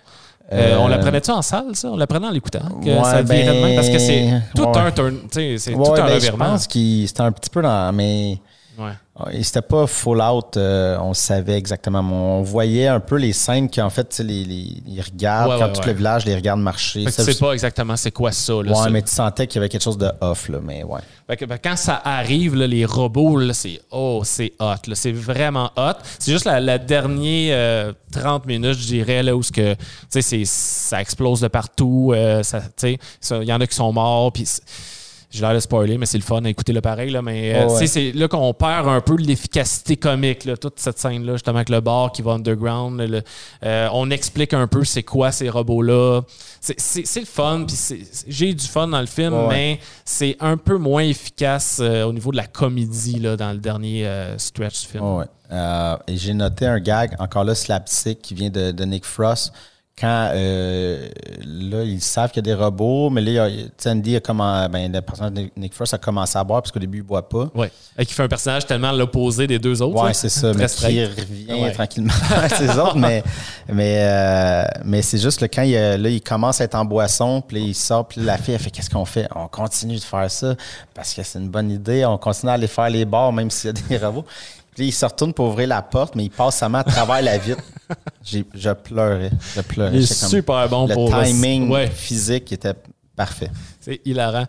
[0.53, 1.89] Euh, Euh, on l'apprenait-tu en salle, ça?
[1.89, 2.79] On l'apprenait en l'écoutant?
[2.83, 3.75] Que Ouais, ça virait de même?
[3.75, 4.77] Parce que c'est ben, tout ouais.
[4.77, 6.45] un turn, tu sais, c'est Ouais, tout un ben, je revirement.
[6.45, 6.67] pense
[7.07, 7.93] c'était un petit peu dans.
[7.93, 8.37] Mais
[8.77, 8.91] Ouais.
[9.33, 12.01] Et c'était pas full out, euh, on savait exactement.
[12.01, 15.67] mais On voyait un peu les scènes fait, sais, les, les- ils regardent, Ouais, quand
[15.67, 17.03] ouais, tout le village les regarde marcher.
[17.05, 18.53] Fait que tu sais pas exactement c'est quoi ça.
[18.53, 18.89] Là, ouais, ça.
[18.89, 21.01] mais tu sentais qu'il y avait quelque chose de off, là, mais ouais.
[21.27, 24.75] Fait que, fait que quand ça arrive, là, les robots, c'est oh, c'est hot.
[24.93, 25.93] C'est vraiment hot.
[26.17, 29.75] C'est juste la, la dernière euh, 30 minutes, je dirais, là, où ce que,
[30.09, 32.13] ça explose de partout.
[32.15, 32.41] euh,
[32.83, 34.31] Il y en a qui sont morts.
[34.31, 34.47] Puis
[35.31, 37.09] j'ai l'air de spoiler, mais c'est le fun à écouter le pareil.
[37.09, 40.45] Là, mais euh, Ouais, c'est là qu'on perd un peu l'efficacité comique.
[40.45, 42.99] Là, toute cette scène-là, justement, avec le bar qui va underground.
[43.01, 43.21] le-
[43.63, 46.21] euh, on explique un peu c'est quoi ces robots-là.
[46.59, 47.65] C'est- le fun.
[48.27, 49.47] J'ai du fun dans le film, ouais.
[49.49, 53.57] mais c'est un peu moins efficace euh, au niveau de la comédie là, dans le
[53.59, 55.03] dernier euh, stretch du film.
[55.03, 55.95] Ouais, ouais.
[56.07, 59.53] Et j'ai noté un gag, encore là, slapstick, qui vient de, de Nick Frost.
[59.99, 61.09] Quand euh,
[61.45, 64.91] là, ils savent qu'il y a des robots, mais là, il y a- comment, ben,
[64.91, 67.27] le personnage de Nick Frost a commencé à boire parce qu'au début, il ne boit
[67.29, 67.49] pas.
[67.53, 67.71] Ouais.
[67.99, 70.03] Et qui fait un personnage tellement à l'opposé des deux autres.
[70.03, 70.13] Là.
[70.13, 71.71] c'est ça, mais qui revient Ouais.
[71.71, 73.21] tranquillement avec ses autres, mais,
[73.71, 76.85] mais, euh, mais c'est juste le quand il, a- là, il commence à être en
[76.85, 79.27] boisson, puis là, il sort, puis là, la fille, elle fait Qu'est-ce qu'on fait?
[79.35, 80.55] On continue de faire ça
[80.95, 83.67] parce que c'est une bonne idée, on continue à aller faire les bars, même s'il
[83.67, 84.25] y a des robots.
[84.75, 87.21] Puis il se retourne pour ouvrir la porte, mais il passe sa main à travers
[87.21, 87.61] la vitre.
[88.23, 89.91] J'ai- Je pleurais, je pleurais.
[89.97, 91.87] Il est super bon le pour timing Ouais.
[91.87, 92.73] physique était
[93.15, 93.51] parfait.
[93.81, 94.45] C'est hilarant.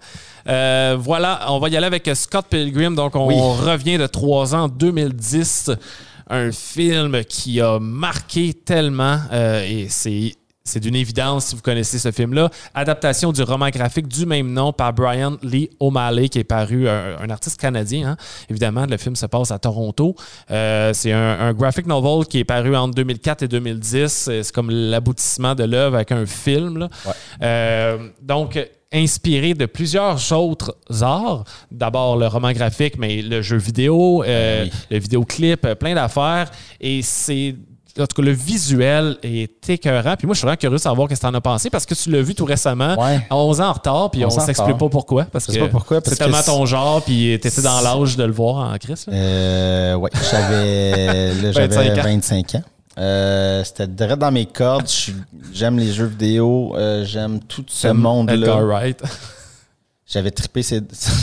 [0.49, 2.95] Euh, voilà, on va y aller avec Scott Pilgrim.
[2.95, 3.35] Donc, on Oui.
[3.37, 5.70] revient de trois ans, 2010.
[6.31, 10.35] Un film qui a marqué tellement euh, et c'est
[10.65, 12.51] c'est d'une évidence si vous connaissez ce film-là.
[12.75, 17.31] Adaptation du roman graphique du même nom par Brian Lee O'Malley, qui est paru, un,
[17.31, 18.11] artiste canadien.
[18.11, 18.17] Hein.
[18.49, 20.15] Évidemment, le film se passe à Toronto.
[20.51, 24.31] Euh, c'est un, graphic novel qui est paru entre 2004 et 2010.
[24.43, 26.89] C'est comme l'aboutissement de l'œuvre avec un film.
[27.43, 28.59] Euh, donc,
[28.93, 31.45] inspiré de plusieurs autres arts.
[31.71, 36.51] D'abord le roman graphique, mais le jeu vidéo, euh, ben le vidéoclip, plein d'affaires.
[36.81, 37.57] Et c'est
[37.99, 40.16] en tout cas, le visuel est écœurant.
[40.16, 41.86] Puis moi, je suis vraiment curieux de savoir ce que tu en as pensé parce
[41.86, 44.78] que tu l'as vu tout récemment, à 11 ans en retard, puis on ne s'explique
[44.78, 45.24] pas pourquoi.
[45.24, 48.78] Parce que c'est tellement ton genre, puis tu étais dans l'âge de le voir en
[48.78, 49.07] crise.
[49.09, 51.32] Euh, oui, j'avais
[52.03, 52.62] 25 ans.
[52.99, 54.88] Euh, c'était direct dans mes cordes.
[55.53, 58.57] J'aime les jeux vidéo, euh, j'aime tout ce monde-là.
[58.62, 59.03] Wright.
[60.13, 60.83] J'avais trippé ces.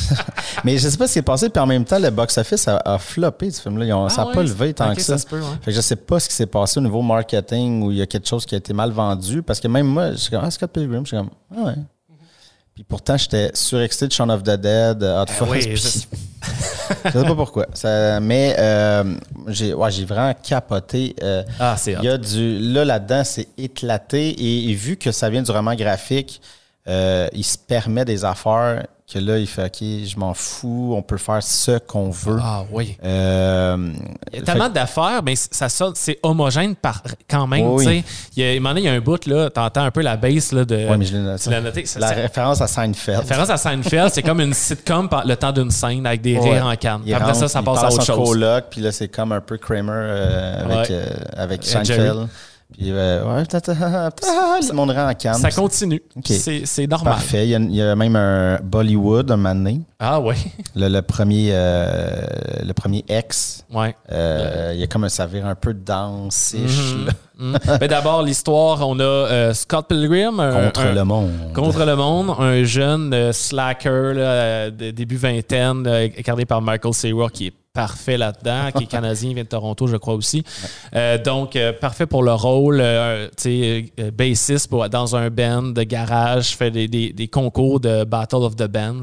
[0.64, 2.78] mais je sais pas ce qui est passé, puis en même temps, le box-office a,
[2.78, 3.96] a, floppé ce film-là.
[3.96, 5.20] Ah ça n'a pas levé tant que ça.
[5.20, 7.92] ça peut, fait que je sais pas ce qui s'est passé au niveau marketing où
[7.92, 9.44] il y a quelque chose qui a été mal vendu.
[9.44, 11.76] Parce que même moi, je suis comme, ah, Scott Pilgrim, je suis comme, ah ouais.
[12.74, 15.68] Puis pourtant, j'étais surexcité de Shaun of the Dead, Hot eh Fuzz.
[17.06, 17.12] je...
[17.12, 17.68] sais pas pourquoi.
[18.24, 19.04] mais euh,
[19.50, 21.16] j'ai ouais, vraiment capoté.
[21.22, 22.58] Euh, ah, c'est Il y a du.
[22.58, 24.34] Là, là-dedans, c'est éclaté.
[24.72, 26.42] et, vu que ça vient du roman graphique,
[26.90, 31.02] euh, il se permet des affaires que là, il fait OK, je m'en fous, on
[31.02, 32.38] peut faire ce qu'on veut.
[32.42, 32.96] Ah oui.
[33.04, 33.92] Euh,
[34.32, 37.66] il y a tellement d'affaires, mais ça c'est homogène par, quand même.
[37.68, 38.04] Oui.
[38.36, 40.64] Il, y a, il y a un bout, là, t'entends un peu la base là,
[40.64, 40.76] de.
[40.76, 41.86] Oui, mais je l'ai noté.
[41.98, 43.16] la référence à Seinfeld.
[43.16, 46.38] La référence à Seinfeld, c'est comme une sitcom par le temps d'une scène avec des
[46.38, 47.02] rires en canne.
[47.14, 48.30] Après ça, ça passe à autre chose.
[48.30, 50.94] coloc, puis là, c'est comme un peu Kramer euh, avec,
[51.36, 52.28] avec Seinfeld.
[52.72, 53.44] Puis, euh, ouais,
[54.74, 55.34] monde en canne.
[55.34, 56.04] Ça continue.
[56.24, 57.14] C'est normal.
[57.16, 57.48] Parfait.
[57.48, 60.36] Il y, a, même un Bollywood, un moment Ah, ouais.
[60.76, 62.22] Le, premier, euh,
[62.64, 63.66] le premier ex.
[63.74, 63.96] Ouais.
[64.12, 67.08] Euh, il y a comme un savir un peu danse mm
[67.42, 67.88] -hmm.
[67.88, 70.38] D'abord, l'histoire, on a euh, Scott Pilgrim.
[70.38, 71.32] contre le monde.
[71.56, 72.36] Contre le monde.
[72.38, 78.72] Un jeune slacker, là, de début vingtaine, incarné par Michael Cera, qui est parfait là-dedans,
[78.76, 80.44] qui est canadien, vient de Toronto, je crois aussi.
[80.96, 82.80] Euh, donc, euh, parfait pour le rôle.
[82.82, 88.58] Euh, tu sais, bassiste dans un band de garage, fait des, concours de Battle of
[88.58, 89.02] the Band.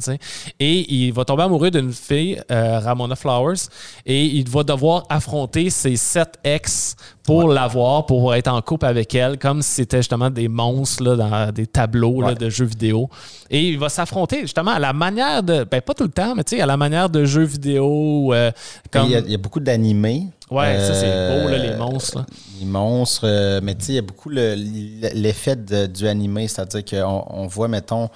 [0.60, 3.68] Et il va tomber amoureux d'une fille, Ramona Flowers,
[4.04, 6.96] et il va devoir affronter ses sept ex
[7.26, 11.16] pour l'avoir, pour être en couple avec elle, comme si c'était justement des monstres là,
[11.16, 13.10] dans des tableaux de jeux vidéo.
[13.50, 16.44] Et il va s'affronter justement à la manière de, ben pas tout le temps, mais
[16.44, 18.32] tu sais, à la manière de jeux vidéo.
[18.32, 18.50] Euh,
[18.92, 19.06] comme...
[19.06, 20.28] il, y a, beaucoup d'animés.
[20.50, 22.24] Ouais, ça c'est beau, là, les euh, monstres.
[22.60, 27.24] Les monstres, euh, mais tu sais, il y a beaucoup l'effet du animé, c'est-à-dire qu'on
[27.28, 28.08] on voit, mettons,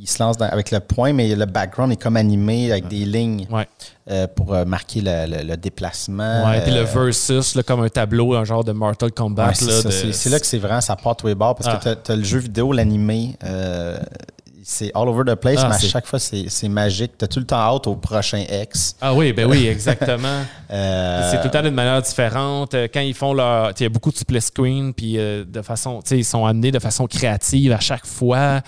[0.00, 3.46] il se lance avec le point, mais le background est comme animé avec des lignes
[4.10, 6.48] euh, pour euh, marquer le, déplacement.
[6.48, 9.54] Ouais, puis le euh, versus, comme un tableau, un genre de Mortal Kombat.
[9.54, 11.96] c'est là que c'est vraiment, ça part tous les bords parce que ah.
[11.96, 13.36] tu as, le jeu vidéo, l'animé.
[14.62, 17.12] c'est all over the place, ah, mais à chaque fois, c'est magique.
[17.18, 18.96] Tu as tout le temps hâte au prochain ex.
[19.00, 20.42] Ah oui, ben oui, exactement.
[20.68, 22.74] c'est tout le temps d'une manière différente.
[22.92, 23.72] Quand ils font leur.
[23.78, 26.00] Il y a beaucoup de split screen, puis de façon.
[26.10, 28.60] Ils sont amenés de façon créative à chaque fois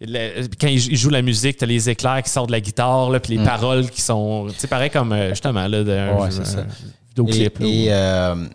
[0.00, 3.20] quand il joue la musique, tu as les éclairs qui sortent de la guitare, là,
[3.20, 3.46] puis les mm.
[3.46, 4.48] paroles qui sont.
[4.56, 6.28] C'est pareil comme euh, justement là, d'un
[7.08, 7.60] vidéoclip.
[7.60, 8.46] Et, euh,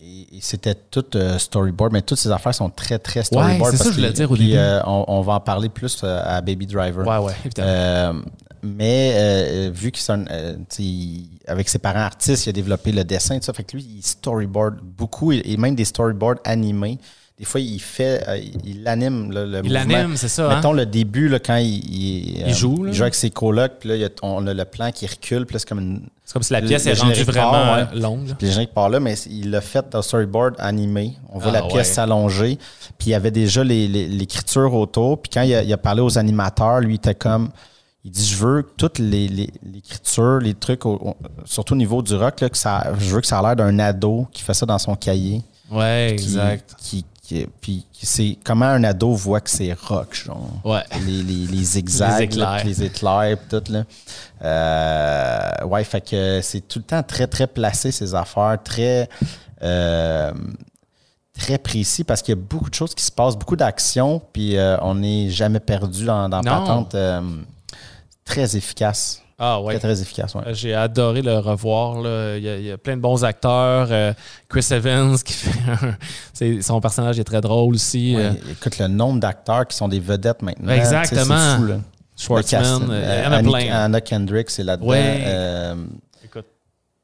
[0.00, 3.72] et, c'était tout euh, storyboard, mais toutes ces affaires sont très, très storyboard.
[3.72, 4.58] c'est ça que je voulais dire au début.
[4.86, 7.06] On, va en parler plus à Baby Driver.
[7.06, 8.20] Ouais, ouais, évidemment.
[8.62, 13.52] mais vu qu'avec ses parents artistes, il a développé le dessin, tout ça.
[13.52, 16.98] Fait que lui, il storyboard beaucoup et même des storyboards animés
[17.38, 20.48] des fois, il fait, euh, il anime le, le il l'anime, c'est ça.
[20.48, 20.56] Hein?
[20.56, 23.88] Mettons le début, là, quand il, il, euh, joue, il joue avec ses colocs, puis
[23.88, 26.02] là, il a, on a le plan qui recule, puis là, c'est comme une.
[26.24, 28.34] C'est comme si la pièce est rendue vraiment longue.
[28.38, 31.12] Puis le générique part là, mais il l'a fait dans storyboard animé.
[31.28, 32.56] On voit ah, la pièce s'allonger.
[32.98, 35.20] Puis il y avait déjà l'écriture autour.
[35.20, 37.50] Puis quand il a, il a, parlé aux animateurs, lui, il était comme.
[38.04, 40.82] Il dit Je veux toute l'écriture, les, les, trucs,
[41.44, 43.78] surtout au niveau du rock, là, que ça, je veux que ça a l'air d'un
[43.78, 45.42] ado qui fait ça dans son cahier.
[45.70, 46.74] Ouais, exact.
[46.78, 47.04] Qui,
[47.60, 50.50] puis c'est comment un ado voit que c'est rock, genre.
[50.64, 50.82] Ouais.
[51.06, 53.84] Les, les, les zigzags, les éclairs, les éclairs tout, là.
[54.42, 59.08] Euh, ouais, fait que c'est tout le temps très, très placé, ces affaires, très,
[59.62, 60.32] euh,
[61.38, 64.56] très précis parce qu'il y a beaucoup de choses qui se passent, beaucoup d'actions, puis
[64.56, 66.94] euh, on n'est jamais perdu dans, dans patente.
[68.24, 69.23] très efficace.
[69.38, 69.78] Ah ouais.
[69.78, 70.42] Très, très efficace, ouais.
[70.54, 72.00] J'ai adoré le revoir.
[72.00, 72.36] Là.
[72.36, 73.88] Il, y a, plein de bons acteurs.
[73.90, 74.12] Euh,
[74.48, 78.14] Chris Evans, qui fait son personnage est très drôle aussi.
[78.16, 78.32] Euh.
[78.50, 80.72] écoute, le nombre d'acteurs qui sont des vedettes maintenant.
[80.72, 81.36] Exactement.
[81.36, 81.76] C'est fou, là.
[82.16, 83.72] Schwartzman, euh, il y en a plein.
[83.74, 84.86] Anna Kendrick, c'est là-dedans.
[84.88, 85.74] Ouais.
[86.24, 86.46] écoute.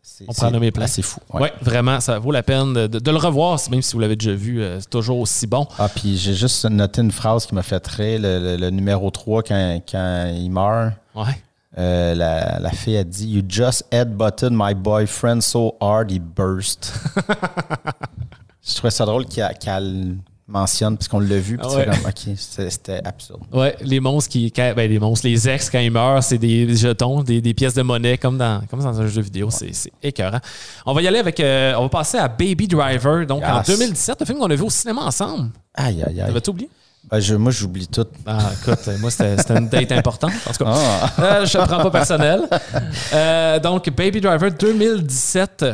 [0.02, 0.84] C'est- On prend c'est nommer plein.
[0.84, 1.18] assez fou.
[1.32, 1.42] Ouais.
[1.42, 1.52] ouais.
[1.60, 4.62] vraiment, ça vaut la peine de, le revoir, même si vous l'avez déjà vu.
[4.62, 5.66] euh, c'est toujours aussi bon.
[5.78, 9.42] Ah, puis j'ai juste noté une phrase qui m'a fait le, le- le numéro 3,
[9.42, 10.92] quand, quand il meurt.
[11.14, 11.24] Ouais.
[11.78, 16.92] Euh, la, la fille a dit You just headbutted my boyfriend so hard he burst.
[18.62, 20.16] Je trouvais ça drôle qu'elle
[20.46, 21.86] mentionne, parce qu'on l'a vu, puis Ouais.
[22.36, 23.40] c'était absurde.
[23.52, 24.50] Ouais, les monstres qui.
[24.52, 27.74] quand- ben, les monstres, les ex, quand ils meurent, c'est des jetons, des, des pièces
[27.74, 29.48] de monnaie, comme dans, comme dans un jeu vidéo.
[29.50, 30.40] C'est c'est écœurant.
[30.86, 31.38] On va y aller avec.
[31.40, 33.24] euh, on va passer à Baby Driver.
[33.26, 33.66] Donc, en Yes.
[33.68, 35.50] 2017, le film qu'on a vu au cinéma ensemble.
[35.74, 36.26] Aïe, aïe, aïe.
[36.26, 36.68] T'avais-tu oublié?
[37.10, 38.06] Ben, je- moi, j'oublie tout.
[38.24, 40.30] Ah, écoute, euh, moi, c'était une date importante.
[40.48, 41.10] En tout cas, Ah.
[41.22, 42.42] euh, je ne prends pas personnel.
[43.12, 45.64] Euh, donc, Baby Driver 2017.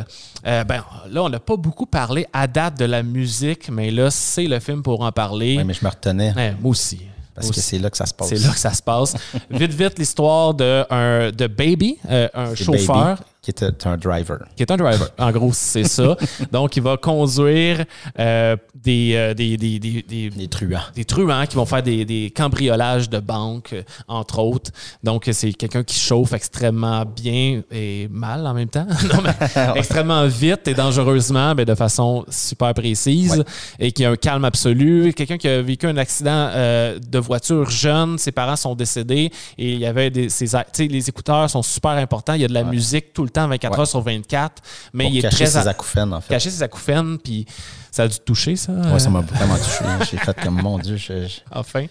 [0.45, 4.09] euh, ben, là, on n'a pas beaucoup parlé à date de la musique, mais là,
[4.09, 5.57] c'est le film pour en parler.
[5.57, 7.01] Oui, mais je me retenais, Ouais, moi aussi.
[7.35, 8.29] parce que c'est là que ça se passe.
[8.29, 9.13] C'est là que ça se passe.
[9.51, 11.97] vite, vite, l'histoire de, un, de Baby,
[12.33, 14.39] un chauffeur Baby, qui était un driver.
[14.57, 15.07] qui est un driver.
[15.17, 16.17] En gros, c'est ça.
[16.51, 17.85] Donc, il va conduire
[18.19, 20.81] euh, des, euh, des, des, des, des- Les truands.
[20.93, 24.71] des truands qui vont faire des, des cambriolages de banques, euh, entre autres.
[25.01, 28.85] Donc, c'est quelqu'un qui chauffe extrêmement bien et mal en même temps.
[29.13, 29.33] non, mais
[29.79, 33.43] extrêmement vite et dangereusement, mais de façon super précise Ouais.
[33.79, 35.13] et qui a un calme absolu.
[35.13, 39.73] Quelqu'un qui a vécu un accident euh, de voiture jeune, ses parents sont décédés et
[39.73, 40.27] il y avait des.
[40.29, 40.47] Ses,
[40.79, 42.33] les écouteurs sont super importants.
[42.33, 42.71] Il y a de la Ouais.
[42.71, 43.79] musique tout le temps, 24 Ouais.
[43.81, 44.63] heures sur 24.
[44.93, 46.33] Mais Pour il est cacher ses acouphènes, en fait.
[46.33, 47.45] cacher ses acouphènes, puis
[47.91, 48.71] ça a dû te toucher, ça.
[48.71, 49.83] Ouais, ça euh, m'a vraiment touché.
[50.09, 51.85] J'ai fait comme, mon Dieu, je- je- Enfin.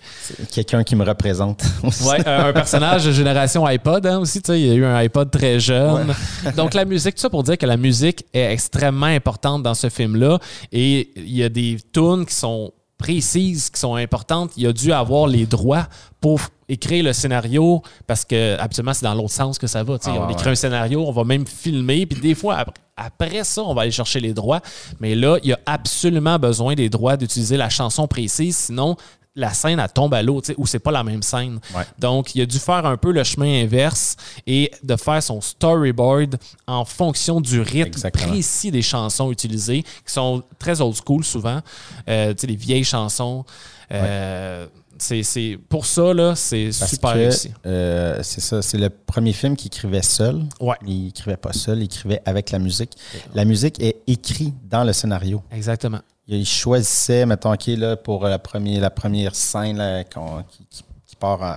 [0.53, 1.63] quelqu'un qui me représente.
[2.07, 4.41] Ouais, un, un personnage de génération iPod hein, aussi.
[4.43, 6.15] Tu sais, il y a eu un iPod très jeune.
[6.57, 9.89] Donc, la musique, tout ça pour dire que la musique est extrêmement importante dans ce
[9.89, 10.39] film-là.
[10.73, 14.53] Et il y a des tunes qui sont précises, qui sont importantes.
[14.57, 15.87] Il a dû avoir les droits
[16.21, 19.99] pour écrire le scénario parce que habituellement c'est dans l'autre sens que ça va.
[20.05, 20.53] Ah on écrit ouais.
[20.53, 23.91] un scénario, on va même filmer, puis des fois après, après ça, on va aller
[23.91, 24.61] chercher les droits.
[25.01, 28.97] Mais là, il y a absolument besoin des droits d'utiliser la chanson précise, sinon
[29.37, 31.61] la scène elle tombe à l'eau, tu sais, ou c'est pas la même scène.
[31.75, 31.85] Ouais.
[31.99, 34.17] Donc, il a dû faire un peu le chemin inverse
[34.47, 38.29] et de faire son storyboard en fonction du rythme Exactement.
[38.33, 41.61] précis des chansons utilisées, qui sont très old school souvent,
[42.09, 43.45] euh, tu sais, les vieilles chansons.
[43.93, 44.67] Euh,
[44.99, 47.51] c'est, c'est- pour ça, là, c'est Parce super que, réussi.
[47.67, 50.43] euh, c'est ça, c'est le premier film qu'il écrivait seul.
[50.61, 50.77] Ouais.
[50.87, 52.97] Il écrivait pas seul, il écrivait avec la musique.
[53.35, 55.43] La musique est écrite dans le scénario.
[55.53, 56.01] Exactement.
[56.29, 60.83] Il choisissait, mettons, OK, là, pour la première, la première scène là, qui,
[61.19, 61.57] part en-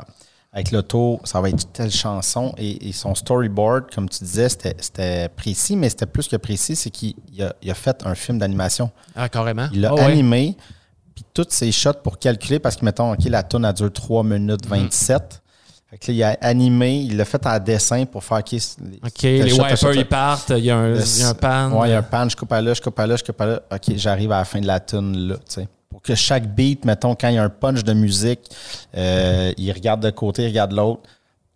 [0.54, 2.54] avec l'auto, ça va être telle chanson.
[2.58, 6.90] Et, et son storyboard, comme tu disais, c'était, précis, mais c'était plus que précis, c'est
[6.90, 8.90] qu'il il a, il a fait un film d'animation.
[9.16, 9.68] Ah, carrément.
[9.74, 10.56] Il l'a Ah animé,
[11.14, 14.24] puis toutes ses shots pour calculer, parce que, mettons, OK, la tune a duré 3
[14.24, 14.70] minutes Mm.
[14.70, 15.42] 27.
[15.90, 18.52] Fait que là, il a animé, il l'a fait en dessin pour faire OK.
[19.22, 21.72] les wipers, ils partent, il y a un, le- il y a un pan.
[21.72, 23.24] Ouais, il y a un pan, je coupe à là, je coupe à là, je
[23.24, 23.62] coupe à là.
[23.72, 25.68] OK, j'arrive à la fin de la tune là, tu sais.
[25.90, 28.42] Pour que chaque beat, mettons, quand il y a un punch de musique,
[28.96, 31.02] euh, il regarde de côté, il regarde l'autre.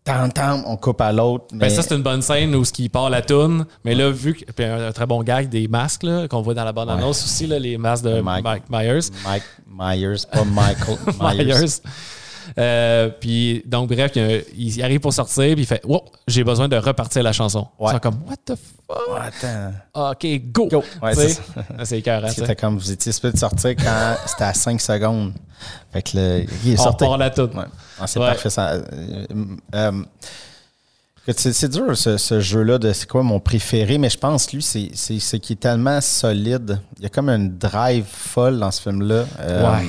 [0.03, 1.45] Tam, tam, on coupe à l'autre.
[1.53, 3.65] Ben, ça, c'est une bonne scène où ce qui part la toune.
[3.85, 4.51] Mais là, vu que.
[4.51, 7.57] puis un, un très bon gag des masques qu'on voit dans la bande-annonce aussi, là,
[7.59, 8.43] les masques de Mike.
[8.43, 9.09] Mike Myers.
[9.25, 11.45] Mike Myers, pas Michael Myers.
[11.45, 11.65] Myers.
[12.59, 16.75] Euh, puis donc bref, il, arrive pour sortir puis il fait "Wow, j'ai besoin de
[16.75, 17.89] repartir la chanson." Ouais.
[17.89, 18.97] Ils sont comme "What the fuck?
[19.09, 20.11] Oh, attends.
[20.11, 20.83] OK, go." Go.
[21.01, 21.37] Ouais, sais,
[21.83, 22.29] c'est écœurant.
[22.29, 25.33] C'était comme vous étiez supposé de sortir quand c'était à 5 secondes.
[25.91, 27.05] Fait que le, il est On sorti.
[27.17, 27.55] la toute.
[27.55, 27.63] Ouais.
[27.99, 28.27] Ah, c'est Ouais.
[28.27, 28.49] parfait.
[28.49, 29.25] Ça, euh,
[29.75, 30.03] euh,
[31.35, 34.89] c'est, dur ce, ce jeu-là de c'est quoi mon préféré, mais je pense lui, c'est,
[34.93, 36.81] c'est, c'est qu'il est tellement solide.
[36.97, 39.25] Il y a comme une drive folle dans ce film-là.
[39.39, 39.87] Euh, Ouais.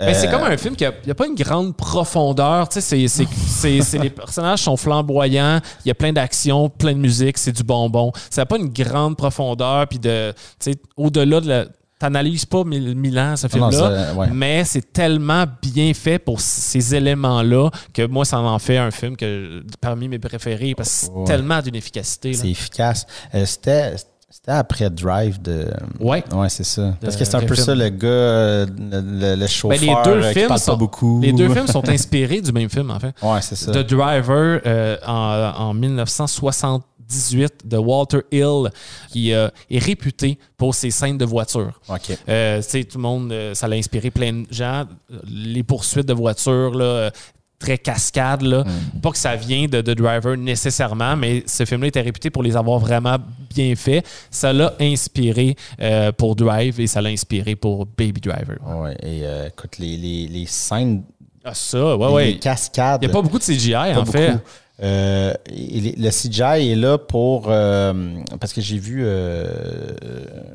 [0.00, 2.68] Mais c'est euh, comme un film qui n'a pas une grande profondeur.
[2.68, 6.68] Tu sais, c'est- c'est- c'est- c'est- les personnages sont flamboyants, il y a plein d'actions,
[6.68, 8.10] plein de musique, c'est du bonbon.
[8.30, 11.64] Ça n'a pas une grande profondeur, puis de, tu sais, au-delà de la.
[11.96, 14.26] T'analyses pas mille, mille ans ce Ah film-là, ouais.
[14.32, 19.16] mais c'est tellement bien fait pour ces éléments-là que moi, ça en fait un film
[19.16, 21.24] que parmi mes préférés parce que c'est Ouais.
[21.24, 22.34] tellement d'une efficacité.
[22.34, 23.06] C'est efficace.
[23.32, 23.94] Euh, c'était,
[24.36, 25.68] c'était après Drive de.
[26.00, 26.24] Ouais.
[26.32, 26.96] Ouais, c'est ça.
[27.00, 27.66] Parce que c'est un peu film?
[27.66, 30.60] ça, le gars, euh, le, le- le chauffeur Ben, les deux euh, qui films parle
[30.60, 31.20] sont, pas beaucoup.
[31.22, 33.14] Les deux films sont inspirés du même film, en fait.
[33.22, 33.70] Ouais, c'est ça.
[33.70, 38.70] The Driver euh, en, en 1978 de Walter Hill,
[39.10, 41.80] qui euh, est réputé pour ses scènes de voiture.
[41.88, 42.18] OK.
[42.28, 44.84] Euh, tu sais, tout le monde, euh, ça l'a inspiré plein de gens.
[45.28, 47.10] Les poursuites de voitures, là,
[47.58, 48.42] très cascade.
[48.42, 48.64] Là.
[49.02, 52.56] Pas que ça vient de The Driver nécessairement, mais ce film-là était réputé pour les
[52.56, 53.16] avoir vraiment
[53.54, 54.04] bien faits.
[54.30, 58.56] Ça l'a inspiré euh, pour Drive et ça l'a inspiré pour Baby Driver.
[58.66, 61.02] Ouais, et euh, écoute, les, les, les scènes,
[61.44, 62.24] Ah, ça, ouais, les, ouais.
[62.26, 63.02] les cascades.
[63.02, 64.38] Il n'y a pas beaucoup de CGI, en fait.
[64.82, 67.44] Euh, il le CGI est là pour.
[67.48, 67.92] euh,
[68.40, 69.02] parce que j'ai vu.
[69.04, 69.94] euh,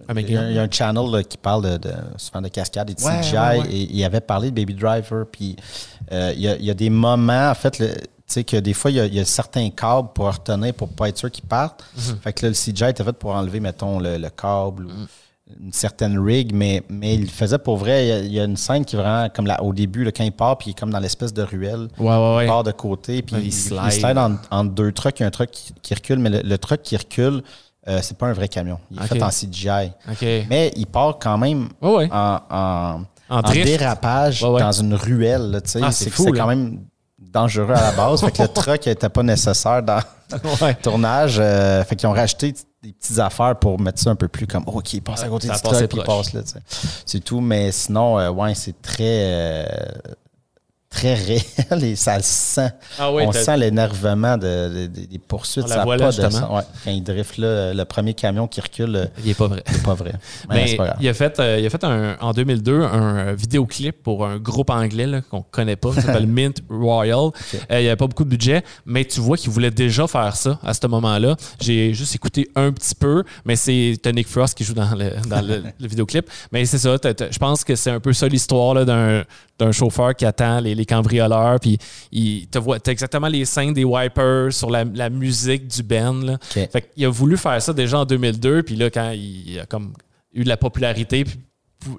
[0.07, 2.41] Ah, il, y a, il y a un channel là, qui parle de, de- souvent
[2.41, 3.35] de cascade et de Ouais, CGI.
[3.37, 3.67] ouais, ouais.
[3.71, 5.25] Et il avait parlé de Baby Driver.
[5.31, 5.55] Puis
[6.11, 8.73] il, y a, il y a des moments, en fait, le- tu sais, que des
[8.73, 11.31] fois, il y, a, il y a certains câbles pour retenir pour pas être sûr
[11.31, 11.83] qu'ils partent.
[11.95, 12.17] Mhm.
[12.21, 14.91] Fait que là, le CGI était fait pour enlever, mettons, le, le câble ou
[15.59, 18.25] une certaine rig, mais, mais il faisait pour vrai.
[18.25, 20.31] Il y a, une scène qui est vraiment comme là, au début, là, quand il
[20.31, 21.87] part, puis il est comme dans l'espèce de ruelle.
[21.97, 22.45] Ouais, ouais, ouais.
[22.45, 23.81] Il part de côté, puis il il, slide.
[23.85, 24.17] il slide
[24.51, 25.19] en- deux trucks.
[25.19, 27.41] Il y a un truck qui, qui recule, mais le, le truck qui recule,
[27.87, 28.79] euh, c'est pas un vrai camion.
[28.91, 29.91] Il est fait en CGI.
[30.49, 33.01] Mais il part quand même en,
[33.53, 35.51] dérapage dans une ruelle.
[35.51, 35.79] là, tu sais.
[35.81, 36.81] Ah, c'est quand même
[37.17, 38.21] dangereux à la base.
[38.21, 41.37] fait que le truck n'était pas nécessaire dans le tournage.
[41.39, 44.63] euh, fait qu'ils ont racheté des petites affaires pour mettre ça un peu plus comme
[44.67, 46.43] oh, OK, il passe à côté Ça du truck, puis passe là.
[46.43, 46.59] tu sais.
[47.05, 47.41] C'est tout.
[47.41, 49.03] Mais sinon, euh, ouais, c'est très.
[49.03, 49.65] euh,
[50.89, 51.41] très réel
[51.83, 52.69] et ça le sent.
[52.97, 55.65] Ah oui, On sent l'énervement de, de- de- des poursuites.
[55.65, 56.47] On ça voit là, pas de justement.
[56.47, 56.57] sens.
[56.57, 59.63] Ouais, quand il drift là, le premier camion qui recule, euh, Il est pas vrai.
[59.67, 60.13] c'est pas vrai.
[60.49, 60.97] Mais, Mais c'est pas grave.
[60.99, 64.37] il a fait, euh, il a fait un, en 2002 un euh, vidéoclip pour un
[64.37, 67.19] groupe anglais qu'on connaît pas, qui s'appelle Mint Royal.
[67.19, 67.31] Euh,
[67.71, 70.59] il n'y avait pas beaucoup de budget, mais tu vois qu'il voulait déjà faire ça
[70.63, 71.35] à ce moment-là.
[71.61, 75.41] J'ai juste écouté un petit peu, mais c'est Tonic Frost qui joue dans le, dans
[75.45, 76.27] le, le vidéoclip.
[76.51, 79.23] Mais c'est ça, je pense que c'est un peu ça l'histoire là, d'un
[79.59, 81.77] d'un chauffeur qui attend les, les cambrioleurs, puis
[82.11, 85.83] il te voit, t'as exactement les scènes des wipers sur la, la musique du.
[85.89, 86.37] Là.
[86.49, 89.93] Fait qu'il a voulu faire ça déjà en 2002, puis là, quand il a comme
[90.33, 91.39] eu de la popularité, puis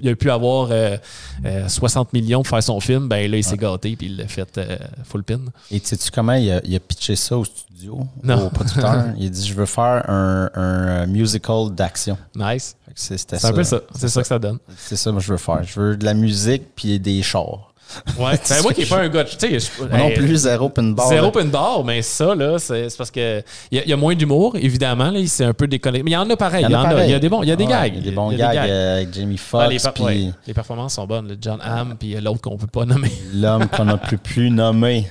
[0.02, 0.96] il a pu avoir euh,
[1.44, 4.28] euh, 60 millions pour faire son film, ben là, il s'est gâté, puis il l'a
[4.28, 5.40] fait euh, full pin.
[5.70, 8.46] Et sais-tu comment il a, il a pitché ça au studio, Non.
[8.46, 9.06] au producteur?
[9.18, 12.16] il a dit Je veux faire un, un musical d'action.
[12.36, 12.76] Nice.
[12.94, 13.80] C'est- un peu ça.
[13.94, 14.58] C'est ça que ça donne.
[14.76, 15.62] C'est ça que je veux faire.
[15.64, 17.69] Je veux de la musique puis des chars.
[18.18, 18.32] Ouais.
[18.48, 21.08] ben, moi qui n'ai pas un gars, tu sais, non plus, zéro open bar.
[21.08, 23.92] Zéro open bar, mais ça, là, c'est c'est parce que il y, a- il y
[23.92, 25.10] a moins d'humour, évidemment.
[25.10, 26.02] Là, il s'est un peu déconnecté.
[26.04, 26.64] Mais il y en a pareil.
[26.68, 27.04] Il y en a.
[27.04, 27.92] Il y a des bons, il y a des Ouais, gags.
[27.94, 31.28] Il y a des bons gags euh, avec Jamie Foxx les, ouais, performances sont bonnes.
[31.28, 33.10] le John Hamm, puis l'autre qu'on peut pas nommer.
[33.34, 35.08] l'homme qu'on n'a plus pu nommer.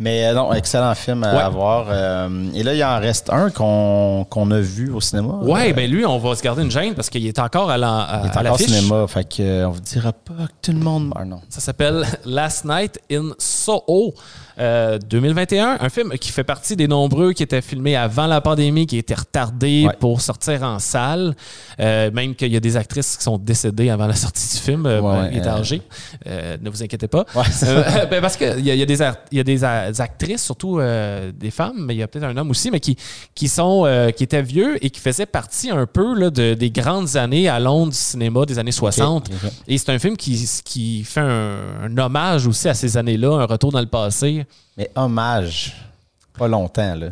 [0.00, 1.50] Mais euh, non, excellent film à Ouais.
[1.52, 1.86] voir.
[1.90, 5.34] Euh, et là, il en reste un qu'on qu'on a vu au cinéma.
[5.42, 7.76] Ouais, Euh, ben lui, on va se garder une gêne parce qu'il est encore à
[7.76, 9.06] la- à- il est à encore au cinéma.
[9.08, 11.26] Fait que, euh, vous dira pas que tout le monde meurt.
[11.26, 11.40] Non.
[11.48, 14.14] Ça s'appelle Last Night in Soho.
[14.60, 18.86] Euh, 2021, un film qui fait partie des nombreux qui étaient filmés avant la pandémie,
[18.86, 19.94] qui étaient retardés Ouais.
[20.00, 21.34] pour sortir en salle.
[21.80, 24.86] Euh, même qu'il y a des actrices qui sont décédées avant la sortie du film.
[24.86, 25.82] Euh, Ouais, ouais, il est euh, âgé.
[26.26, 27.24] Euh, ne vous inquiétez pas.
[27.34, 29.62] Ouais, Euh, ben, parce qu'il y a, y a des, ar- il y a des
[29.64, 32.70] a- des actrices, surtout euh, des femmes, mais il y a peut-être un homme aussi,
[32.70, 32.96] mais qui,
[33.34, 36.70] qui, sont, euh, qui étaient vieux et qui faisaient partie un peu là, de, des
[36.70, 39.28] grandes années à Londres du cinéma des années 60.
[39.28, 39.50] Ok, ok.
[39.68, 43.44] Et c'est un film qui, qui fait un, un hommage aussi à ces années-là, un
[43.46, 44.46] retour dans le passé.
[44.76, 45.76] Mais hommage,
[46.38, 47.08] pas longtemps, là.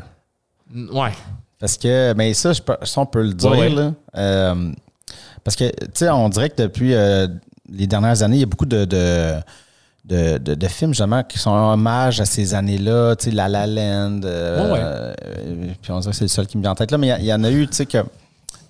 [0.93, 1.13] Ouais.
[1.59, 3.69] Parce que, mais ça, je ça, on peut le dire, Ouais, ouais.
[3.71, 3.93] là.
[4.17, 4.73] Euh,
[5.43, 7.29] parce que, tu sais, on dirait que depuis euh,
[7.73, 9.35] les dernières années, il y a beaucoup de, de,
[10.05, 13.49] de, de- de films, justement, qui sont un hommage à ces années-là, tu sais, La
[13.49, 14.21] La Land.
[14.25, 16.99] euh, Ouais, puis on dirait que c'est le seul qui me vient en tête là,
[16.99, 17.99] mais il y en a eu, tu sais, que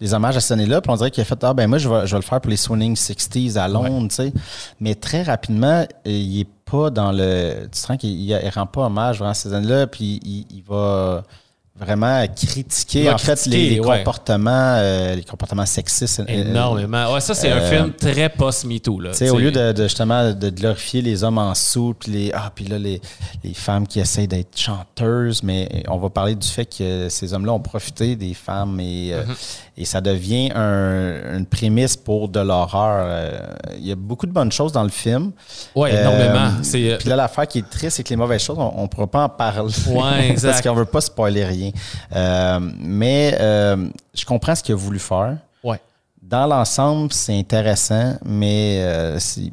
[0.01, 1.89] des hommages à ces années-là, puis on dirait qu'il a fait, ah ben moi, je
[1.89, 4.33] vais, je vais le faire pour les Swinging 60s à Londres, tu sais.
[4.79, 7.69] Mais très rapidement, il est pas dans le.
[7.73, 10.63] Tu sens qu'il il, il rend pas hommage vraiment à ces années-là, puis il, il
[10.63, 11.23] va
[11.79, 13.99] vraiment critiquer, va en fait, les, les ouais.
[13.99, 16.21] comportements, euh, les comportements sexistes.
[16.21, 17.13] euh, Énormément.
[17.13, 18.99] Ouais, ça, c'est un euh, film très post-MeToo.
[18.99, 19.11] là.
[19.11, 22.31] tu sais, au lieu de, de, justement de glorifier les hommes en sous, puis les
[22.33, 22.99] ah puis là les,
[23.45, 27.53] les femmes qui essayent d'être chanteuses, mais on va parler du fait que ces hommes-là
[27.53, 29.35] ont profité des femmes et, euh, Mm-hmm.
[29.77, 33.05] Et ça devient un- une prémisse pour de l'horreur.
[33.07, 33.39] Euh,
[33.79, 35.33] Il y a beaucoup de bonnes choses dans le film.
[35.77, 36.51] Euh, énormément.
[36.63, 38.87] C'est, euh, Puis là, l'affaire qui est triste, c'est que les mauvaises choses, on ne
[38.89, 39.73] pourra pas en parler.
[39.89, 40.51] Ouais, exact.
[40.53, 41.71] Parce qu'on veut pas spoiler rien.
[42.15, 45.37] Euh, mais euh, je comprends ce qu'il a voulu faire.
[45.63, 45.81] ouais.
[46.23, 49.53] Dans l'ensemble, c'est intéressant, mais euh, il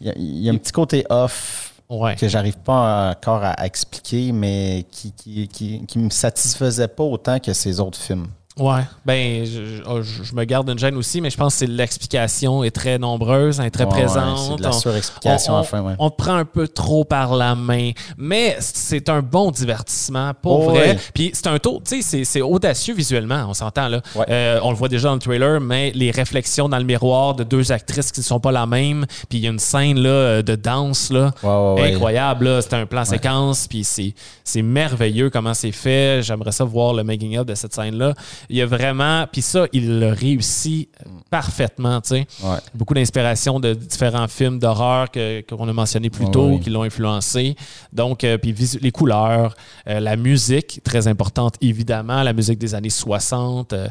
[0.00, 2.16] y, a- il y a un petit côté off Ouais.
[2.16, 7.02] que j'arrive pas encore à, à expliquer, mais qui, qui, qui, qui me satisfaisait pas
[7.02, 8.28] autant que ces autres films.
[8.58, 11.58] Ouais, ben, je, je- oh, je- je me garde une gêne aussi, mais je pense
[11.58, 14.58] que l'explication est très nombreuse, est très Ouais, ouais, présente.
[14.58, 15.94] de la On- surexplication on, ouais.
[15.98, 20.66] on te prend un peu trop par la main, mais c'est un bon divertissement, pour
[20.68, 20.98] Oh, vrai.
[21.14, 24.00] Puis c'est un tour, tu sais, c'est- audacieux visuellement, on s'entend là.
[24.28, 27.44] Euh, on le voit déjà dans le trailer, mais les réflexions dans le miroir de
[27.44, 30.42] deux actrices qui ne sont pas la même, puis il y a une scène là,
[30.42, 31.32] de danse là,
[31.78, 32.46] incroyable.
[32.46, 32.62] là.
[32.62, 36.22] C'est un plan séquence, puis c'est merveilleux comment c'est fait.
[36.22, 38.14] J'aimerais ça voir le making of de cette scène-là.
[38.50, 39.26] Il y a vraiment.
[39.30, 40.88] Puis ça, il le réussit
[41.30, 42.26] parfaitement, tu sais.
[42.42, 42.56] Ouais.
[42.74, 46.60] Beaucoup d'inspiration de différents films d'horreur que- qu'on a mentionnés plus tôt, ouais.
[46.60, 47.56] qui l'ont influencé.
[47.92, 49.54] Donc, euh, puis les couleurs,
[49.88, 53.72] euh, la musique, très importante évidemment, la musique des années 60.
[53.72, 53.88] euh, euh,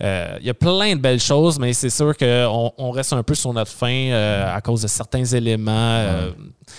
[0.00, 3.34] Il y a plein de belles choses, mais c'est sûr qu'on on reste un peu
[3.34, 5.72] sur notre fin euh, à cause de certains éléments.
[5.98, 6.30] euh,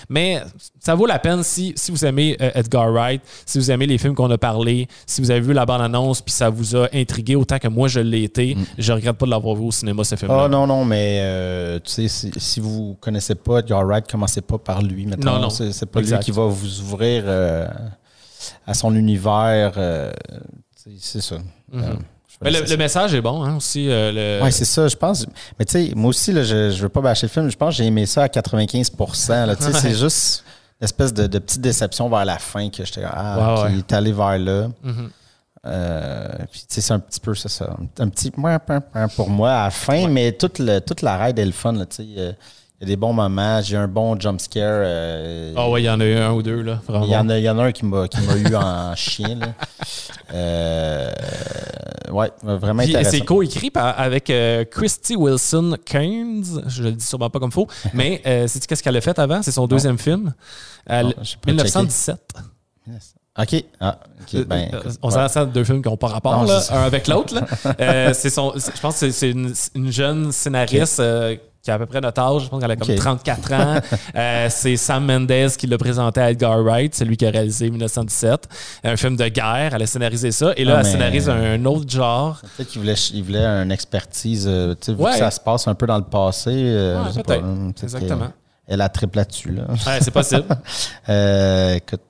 [0.07, 0.39] mais
[0.80, 3.97] ça vaut la peine si, si vous aimez euh, Edgar Wright, si vous aimez les
[3.97, 7.36] films qu'on a parlé, si vous avez vu la bande-annonce puis ça vous a intrigué
[7.36, 8.55] autant que moi je l'ai été.
[8.78, 10.43] Je regrette pas de l'avoir vu au cinéma ce film-là.
[10.45, 14.41] Oh non, non, mais euh, tu sais, si, si vous connaissez pas Edgar Wright, commencez
[14.41, 15.05] pas par lui.
[15.07, 15.26] Mettons.
[15.30, 15.49] Non, non.
[15.49, 16.17] C'est, pas Exact.
[16.20, 17.67] lui qui va vous ouvrir euh,
[18.67, 19.74] à son univers.
[19.78, 20.11] euh,
[20.97, 21.36] c'est ça.
[21.36, 21.39] Euh,
[21.93, 21.99] Mhm.
[22.41, 23.89] Mais le, message est bon hein, aussi.
[23.89, 25.25] euh, le- Ouais, c'est ça, je pense.
[25.57, 27.49] Mais tu sais, moi aussi, là, je, je veux pas bâcher le film.
[27.51, 28.91] Je pense que j'ai aimé ça à 95
[29.29, 29.55] là.
[29.55, 30.43] Tu sais, C'est juste
[30.79, 34.13] une espèce de, de petite déception vers la fin que j'étais Ah, Ouais, est allé
[34.13, 34.67] vers là.
[34.83, 35.09] Mhm.
[35.65, 37.75] Euh, puis, tu sais, c'est un petit peu ça, ça.
[37.99, 38.31] Un petit
[39.15, 41.85] pour moi à la fin, mais toute, le, toute la ride est le fun, là,
[41.85, 42.07] tu sais.
[42.17, 42.31] euh,
[42.82, 44.63] Il y a des bons moments, j'ai un bon jump scare.
[44.86, 46.80] euh, Ah ouais, il y en a eu un ou deux, là.
[47.03, 48.95] Il y, en a, il y en a un qui m'a, qui m'a eu en
[48.95, 49.36] chien.
[49.36, 49.47] Là.
[50.34, 51.11] Euh,
[52.11, 53.09] ouais, vraiment intéressant.
[53.11, 56.45] c'est co-écrit avec euh, Christy Wilson Keynes.
[56.67, 57.67] Je le dis sûrement pas comme faux.
[57.93, 59.41] Mais sais-tu qu'est-ce qu'elle a fait avant?
[59.41, 60.34] C'est son deuxième film.
[60.89, 62.34] Euh, Non, j'ai pas 1917.
[63.39, 63.63] OK.
[63.80, 63.99] Ah.
[64.47, 65.27] Ben, écoute, on ouais.
[65.30, 67.36] s'en de deux films qui n'ont pas rapport, Non, là, un avec l'autre.
[67.80, 71.74] Euh, c'est son, c'est- je pense que c'est- une, une jeune scénariste euh, qui a
[71.74, 72.43] à peu près notre âge.
[72.43, 72.95] Je pense qu'elle a comme Ok.
[72.95, 73.76] 34 ans.
[74.16, 78.47] Euh, c'est Sam Mendes qui l'a présenté à Edgar Wright, celui qui a réalisé 1917.
[78.84, 79.72] Un film de guerre.
[79.74, 80.51] Elle a scénarisé ça.
[80.57, 82.39] Et là, Ah, elle scénarise un autre genre.
[82.57, 85.12] Peut-être qu'il voulait, il voulait une expertise, euh, tu sais, vu Ouais.
[85.12, 86.49] que ça se passe un peu dans le passé.
[86.53, 87.41] euh, Ouais, je sais peut-être.
[87.41, 88.28] pas, hein, Exactement.
[88.68, 89.51] Elle a triple là-dessus.
[89.51, 89.64] Là.
[89.70, 90.45] Ouais, c'est possible.
[91.07, 92.01] Écoute,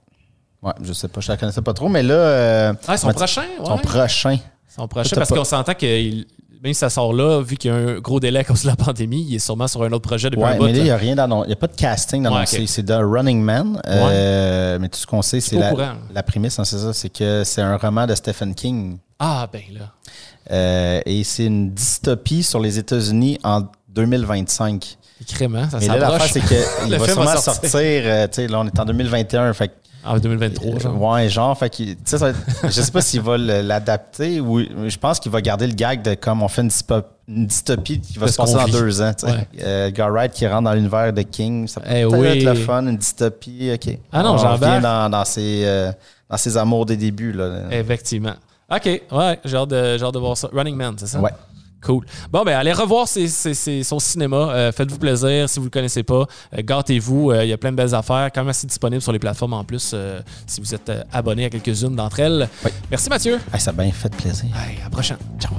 [0.61, 2.73] ouais, je sais pas, je la connaissais pas trop, mais là.
[2.87, 3.65] Ah, son prochain, ouais.
[3.65, 4.37] Son prochain.
[4.67, 6.25] Son prochain, parce qu'on s'entend que il-
[6.61, 8.67] même si ça sort là, vu qu'il y a un gros délai à cause de
[8.67, 10.65] la pandémie, il est sûrement sur un autre projet depuis un Ouais, bout.
[10.65, 11.45] mais là, il n'y a rien d'annoncé.
[11.45, 12.57] Il n'y a pas de casting d'annoncé.
[12.57, 12.69] Ouais, ok.
[12.69, 13.81] C'est The Running Man.
[13.87, 15.73] Euh, Mais tout ce qu'on sait, c'est la,
[16.13, 16.93] la prémisse, hein, c'est ça.
[16.93, 18.97] C'est que c'est un roman de Stephen King.
[19.19, 19.91] Ah, ben là.
[20.51, 24.97] Euh, et c'est une dystopie sur les États-Unis en 2025.
[25.21, 26.31] Écrément, ça Mais là, l'affaire, s'approche.
[26.31, 27.69] c'est qu'il va sûrement sortir.
[27.69, 27.79] sortir.
[28.05, 29.53] euh, tu sais, là, on est en 2021.
[29.53, 29.71] Fait
[30.05, 31.01] En 2023, genre.
[31.01, 31.69] Ouais, genre, fait
[32.05, 35.41] sais, ça va être- je sais pas s'il va l'adapter ou je pense qu'il va
[35.41, 38.53] garder le gag de comme on fait une, dysto- une dystopie qui va se passer
[38.55, 38.71] dans vit.
[38.71, 39.11] deux ans.
[39.23, 39.47] Ouais.
[39.61, 42.27] Euh, Wright qui rentre dans l'univers de King, ça peut Eh peut-être oui.
[42.27, 43.97] être le fun, une dystopie, ok.
[44.11, 45.91] Ah non, revient dans, dans ses, euh,
[46.29, 47.33] dans ses amours des débuts.
[47.33, 47.63] Là.
[47.71, 48.33] Effectivement.
[48.71, 49.69] OK, ouais, j'ai hâte,
[50.05, 50.47] hâte de voir ça.
[50.53, 51.19] Running Man, c'est ça?
[51.19, 51.31] Ouais.
[51.81, 52.05] Cool.
[52.31, 54.37] Bon, ben allez revoir ses- ses- ses- son cinéma.
[54.51, 56.25] Euh, Faites-vous plaisir si vous ne le connaissez pas.
[56.57, 57.31] Euh, Gâtez-vous.
[57.31, 58.29] Euh, Il y a plein de belles affaires.
[58.33, 59.95] Quand même assez disponibles sur les plateformes en plus
[60.45, 62.49] si vous êtes abonné à quelques-unes d'entre elles.
[62.65, 62.71] Oui.
[62.91, 63.39] Merci Mathieu.
[63.57, 64.49] Ça a bien fait plaisir.
[64.55, 65.17] Hey, à la prochaine.
[65.39, 65.53] Ciao.